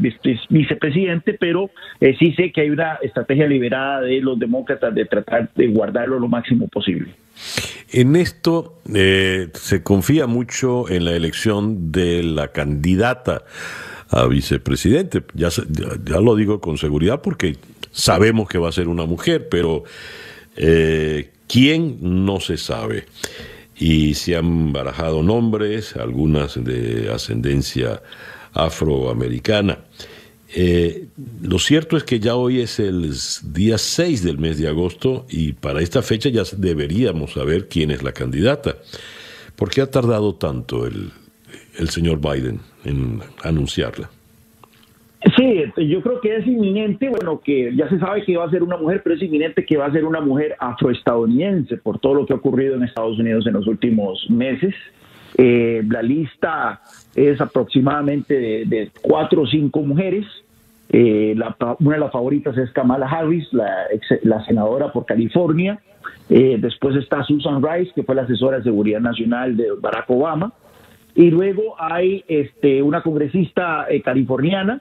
[0.48, 5.48] vicepresidente, pero eh, sí sé que hay una estrategia liberada de los demócratas de tratar
[5.54, 7.12] de guardarlo lo máximo posible.
[7.92, 13.44] En esto eh, se confía mucho en la elección de la candidata
[14.10, 15.22] a vicepresidente.
[15.34, 15.48] Ya,
[16.20, 17.56] lo digo con seguridad porque
[17.90, 19.84] sabemos que va a ser una mujer, pero
[20.56, 23.06] eh, ¿quién no se sabe?
[23.76, 28.02] Y se han barajado nombres, algunas de ascendencia
[28.52, 29.78] afroamericana.
[30.54, 31.06] Eh,
[31.42, 33.12] lo cierto es que ya hoy es el
[33.52, 38.02] día 6 del mes de agosto y para esta fecha ya deberíamos saber quién es
[38.02, 38.76] la candidata.
[39.56, 41.10] ¿Por qué ha tardado tanto el,
[41.78, 44.10] el señor Biden en anunciarla?
[45.36, 48.62] Sí, yo creo que es inminente, bueno, que ya se sabe que va a ser
[48.62, 52.26] una mujer, pero es inminente que va a ser una mujer afroestadounidense por todo lo
[52.26, 54.74] que ha ocurrido en Estados Unidos en los últimos meses.
[55.36, 56.80] Eh, la lista
[57.14, 60.26] es aproximadamente de, cuatro o cinco mujeres.
[60.92, 61.36] Eh,
[61.78, 65.80] una de las favoritas es Kamala Harris, la, senadora por California.
[66.28, 70.52] Eh, después está Susan Rice, que fue la asesora de seguridad nacional de Barack Obama.
[71.14, 74.80] Y luego hay este, una congresista californiana,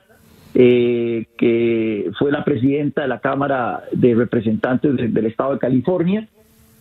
[0.53, 6.27] que fue la presidenta de la Cámara de Representantes del Estado de California.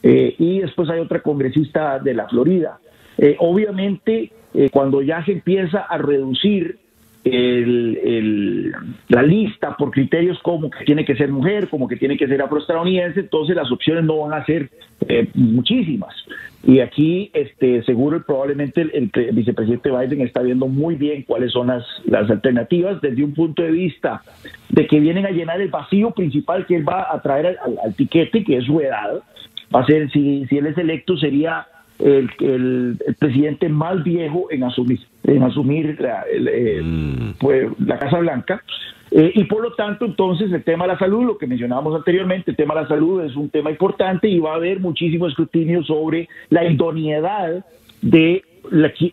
[0.02, 2.78] y después hay otra congresista de la Florida.
[3.18, 6.78] Eh, obviamente, eh, cuando ya se empieza a reducir
[7.24, 8.72] el,
[9.08, 12.40] la lista por criterios como que tiene que ser mujer, como que tiene que ser
[12.40, 14.70] afroestadounidense, entonces las opciones no van a ser
[15.08, 16.14] eh, muchísimas.
[16.64, 21.84] Y aquí, este, seguro, probablemente el, vicepresidente Biden está viendo muy bien cuáles son las,
[22.04, 24.22] las alternativas desde un punto de vista
[24.68, 27.94] de que vienen a llenar el vacío principal que él va a traer al, al,
[27.94, 29.22] tiquete, que es su edad.
[29.74, 31.66] Va a ser, si, si él es electo, sería
[31.98, 36.24] el, el, presidente más viejo en asumir, en asumir la,
[36.82, 37.38] mm.
[37.38, 38.62] pues, la Casa Blanca.
[39.10, 42.50] Eh, y por lo tanto, entonces, el tema de la salud, lo que mencionábamos anteriormente,
[42.50, 45.82] el tema de la salud es un tema importante y va a haber muchísimo escrutinio
[45.82, 47.64] sobre la idoneidad
[48.02, 48.44] de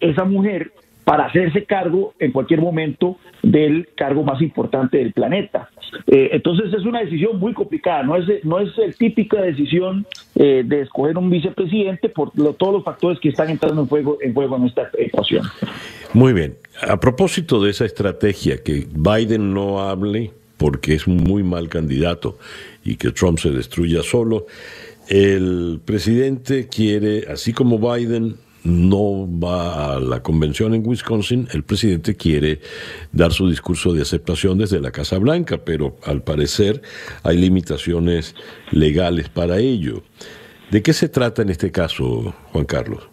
[0.02, 0.72] esa mujer
[1.06, 5.69] para hacerse cargo en cualquier momento del cargo más importante del planeta.
[6.07, 10.06] Eh, entonces es una decisión muy complicada, no es, no es el típica decisión
[10.36, 14.34] eh, de escoger un vicepresidente por todos los factores que están entrando en juego, en
[14.34, 15.45] juego en esta ecuación.
[16.14, 21.44] Muy bien, a propósito de esa estrategia, que Biden no hable porque es un muy
[21.44, 22.38] mal candidato
[22.84, 24.48] y que Trump se destruya solo,
[25.07, 32.15] el presidente quiere, así como Biden, no va a la convención en Wisconsin, el presidente
[32.15, 32.59] quiere
[33.11, 36.81] dar su discurso de aceptación desde la Casa Blanca, pero al parecer
[37.23, 38.35] hay limitaciones
[38.71, 40.03] legales para ello.
[40.71, 43.07] ¿De qué se trata en este caso, Juan Carlos?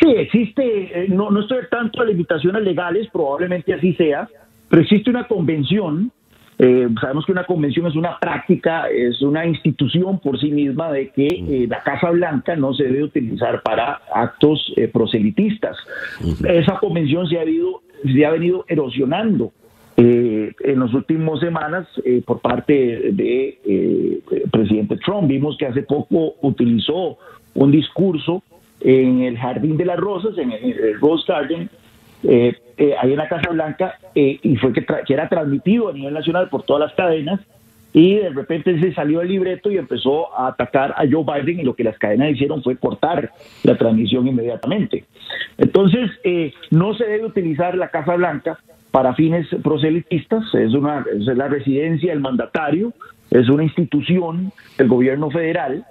[0.00, 4.26] Sí, existe, eh, no, no estoy tanto a limitaciones legales, probablemente así sea,
[4.70, 6.10] pero existe una convención
[6.62, 11.08] eh, sabemos que una convención es una práctica, es una institución por sí misma de
[11.08, 15.74] que eh, la Casa Blanca no se debe utilizar para actos eh, proselitistas.
[16.46, 19.52] Esa convención se ha, habido, se ha venido erosionando
[19.96, 21.86] en las últimas semanas
[22.24, 25.28] por parte del presidente Trump.
[25.28, 27.18] Vimos que hace poco utilizó
[27.52, 28.42] un discurso
[28.80, 31.68] en el Jardín de las Rosas, en el Rose Garden,
[32.22, 36.14] eh, eh, ahí en la Casa Blanca eh, y fue que, era transmitido a nivel
[36.14, 37.38] nacional por todas las cadenas
[37.92, 41.62] y de repente se salió el libreto y empezó a atacar a Joe Biden y
[41.62, 43.32] lo que las cadenas hicieron fue cortar
[43.64, 45.04] la transmisión inmediatamente.
[45.58, 48.58] Entonces, eh, no se debe utilizar la Casa Blanca
[48.90, 52.94] para fines proselitistas, es, una, es la residencia del mandatario,
[53.30, 55.84] es una institución del gobierno federal,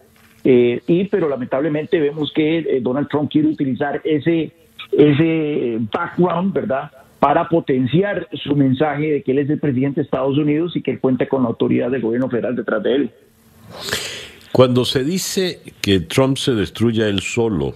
[0.44, 4.52] y pero lamentablemente vemos que Donald Trump quiere utilizar ese
[4.92, 6.92] ese background, ¿verdad?
[7.20, 10.92] Para potenciar su mensaje de que él es el presidente de Estados Unidos y que
[10.92, 13.12] él cuenta con la autoridad del gobierno federal detrás de él.
[14.52, 17.76] Cuando se dice que Trump se destruya él solo,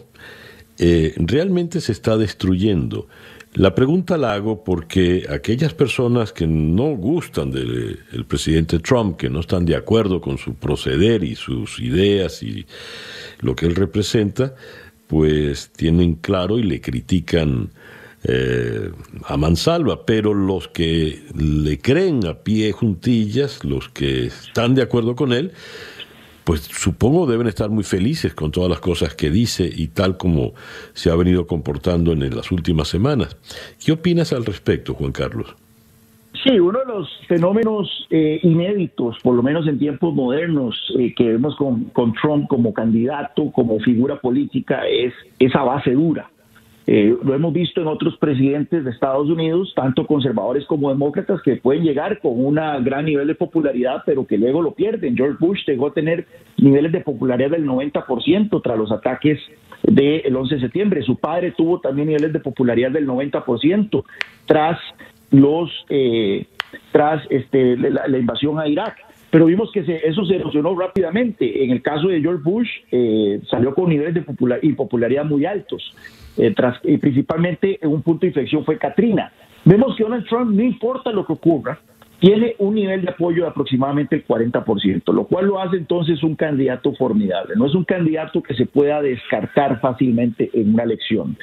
[0.80, 3.08] eh, realmente se está destruyendo.
[3.56, 9.42] La pregunta la hago porque aquellas personas que no gustan del presidente Trump, que no
[9.42, 12.66] están de acuerdo con su proceder y sus ideas y
[13.42, 14.56] lo que él representa,
[15.14, 17.70] pues tienen claro y le critican
[18.24, 18.90] eh,
[19.28, 25.16] a mansalva, pero los que le creen a pie juntillas, los que están de acuerdo
[25.16, 25.52] con él,
[26.46, 30.56] pues supongo deben estar muy felices con todas las cosas que dice y tal como
[30.96, 33.38] se ha venido comportando en las últimas semanas.
[33.86, 35.54] ¿Qué opinas al respecto, Juan Carlos?
[36.44, 41.24] Sí, uno de los fenómenos eh, inéditos, por lo menos en tiempos modernos, eh, que
[41.24, 46.30] vemos con, Trump como candidato, como figura política, es esa base dura.
[46.86, 51.56] Eh, lo hemos visto en otros presidentes de Estados Unidos, tanto conservadores como demócratas, que
[51.56, 55.16] pueden llegar con un gran nivel de popularidad, pero que luego lo pierden.
[55.16, 59.40] George Bush llegó a tener niveles de popularidad del 90% tras los ataques
[59.84, 61.04] del 11 de septiembre.
[61.04, 64.04] Su padre tuvo también niveles de popularidad del 90%
[64.46, 64.78] tras
[65.34, 66.46] los eh,
[66.92, 68.96] tras este, la, invasión a Irak.
[69.30, 71.64] Pero vimos que eso se erosionó rápidamente.
[71.64, 75.92] En el caso de George Bush, eh, salió con niveles de popular, impopularidad muy altos.
[76.38, 79.32] Eh, tras, y principalmente en un punto de inflexión fue Katrina.
[79.66, 81.80] Vemos que Donald Trump, no importa lo que ocurra,
[82.20, 86.36] tiene un nivel de apoyo de aproximadamente el 40%, lo cual lo hace entonces un
[86.36, 87.56] candidato formidable.
[87.56, 91.36] No es un candidato que se pueda descartar fácilmente en una elección.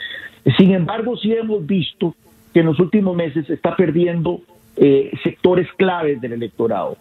[0.57, 2.15] Sin embargo, sí hemos visto
[2.53, 4.41] que en los últimos meses está perdiendo
[4.77, 6.97] eh, sectores claves del electorado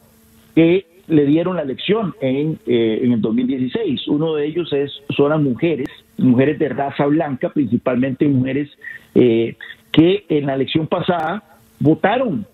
[0.56, 4.08] que le dieron la elección en, eh, en el 2016.
[4.08, 8.70] Uno de ellos es, son las mujeres, mujeres de raza blanca, principalmente mujeres
[9.16, 9.56] eh,
[9.92, 11.44] que en la elección pasada
[11.80, 12.46] votaron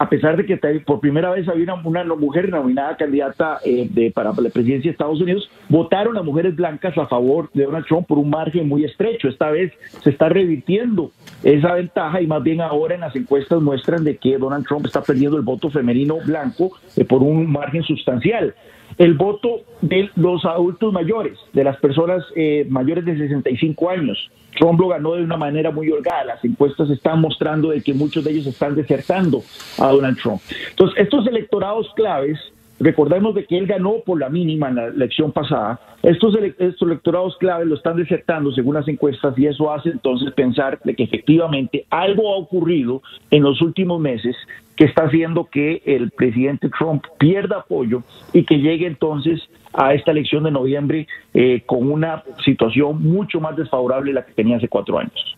[0.00, 0.56] a pesar de que
[0.86, 5.20] por primera vez había una, mujer nominada candidata eh, de, para la presidencia de Estados
[5.20, 9.28] Unidos, votaron las mujeres blancas a favor de Donald Trump por un margen muy estrecho.
[9.28, 11.10] Esta vez se está revirtiendo
[11.42, 15.02] esa ventaja y más bien ahora en las encuestas muestran de que Donald Trump está
[15.02, 18.54] perdiendo el voto femenino blanco eh, por un margen sustancial.
[18.98, 24.30] El voto de los adultos mayores, de las personas eh, mayores de 65 años.
[24.58, 26.24] Trump lo ganó de una manera muy holgada.
[26.24, 29.42] Las encuestas están mostrando de que muchos de ellos están desertando
[29.78, 30.40] a Donald Trump.
[30.70, 32.38] Entonces, estos electorados claves
[32.80, 35.78] Recordemos de que él ganó por la mínima en la elección pasada.
[36.02, 40.80] Estos, estos electorados claves lo están desertando según las encuestas y eso hace entonces pensar
[40.82, 44.34] de que efectivamente algo ha ocurrido en los últimos meses
[44.80, 48.02] que está haciendo que el presidente Trump pierda apoyo
[48.32, 49.38] y que llegue entonces
[49.74, 54.32] a esta elección de noviembre eh, con una situación mucho más desfavorable de la que
[54.32, 55.36] tenía hace cuatro años.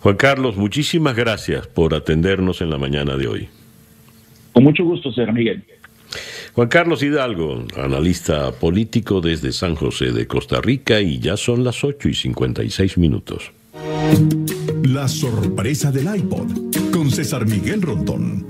[0.00, 3.48] Juan Carlos, muchísimas gracias por atendernos en la mañana de hoy.
[4.52, 5.64] Con mucho gusto, señor Miguel.
[6.52, 11.82] Juan Carlos Hidalgo, analista político desde San José de Costa Rica y ya son las
[11.82, 13.52] 8 y 56 minutos.
[14.82, 18.49] La sorpresa del iPod con César Miguel Rondón.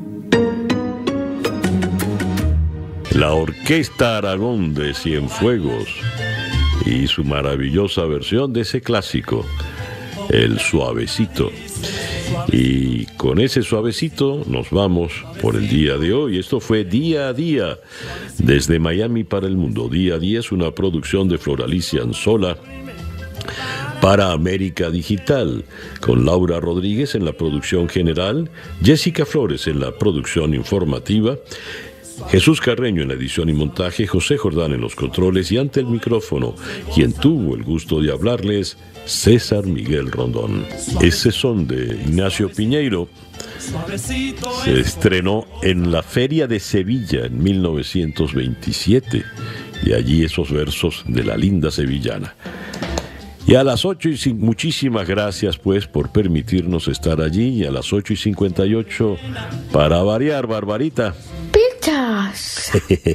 [3.14, 5.88] La Orquesta Aragón de Cienfuegos
[6.86, 9.44] y su maravillosa versión de ese clásico,
[10.30, 11.50] El Suavecito.
[12.52, 15.12] Y con ese suavecito nos vamos
[15.42, 16.38] por el día de hoy.
[16.38, 17.78] Esto fue Día a Día
[18.38, 19.88] desde Miami para el mundo.
[19.88, 22.56] Día a Día es una producción de Floralicia Anzola
[24.00, 25.64] para América Digital,
[26.00, 28.50] con Laura Rodríguez en la producción general,
[28.82, 31.36] Jessica Flores en la producción informativa,
[32.28, 35.86] Jesús Carreño en la edición y montaje, José Jordán en los controles y ante el
[35.86, 36.54] micrófono,
[36.94, 38.76] quien tuvo el gusto de hablarles,
[39.06, 40.66] César Miguel Rondón.
[41.00, 43.08] Ese son de Ignacio Piñeiro
[44.64, 49.24] se estrenó en la Feria de Sevilla en 1927
[49.84, 52.34] y allí esos versos de la linda sevillana.
[53.46, 57.92] Y a las 8 y muchísimas gracias pues por permitirnos estar allí y a las
[57.92, 59.16] 8 y 58
[59.72, 61.14] para variar, Barbarita.
[61.80, 62.70] Gosh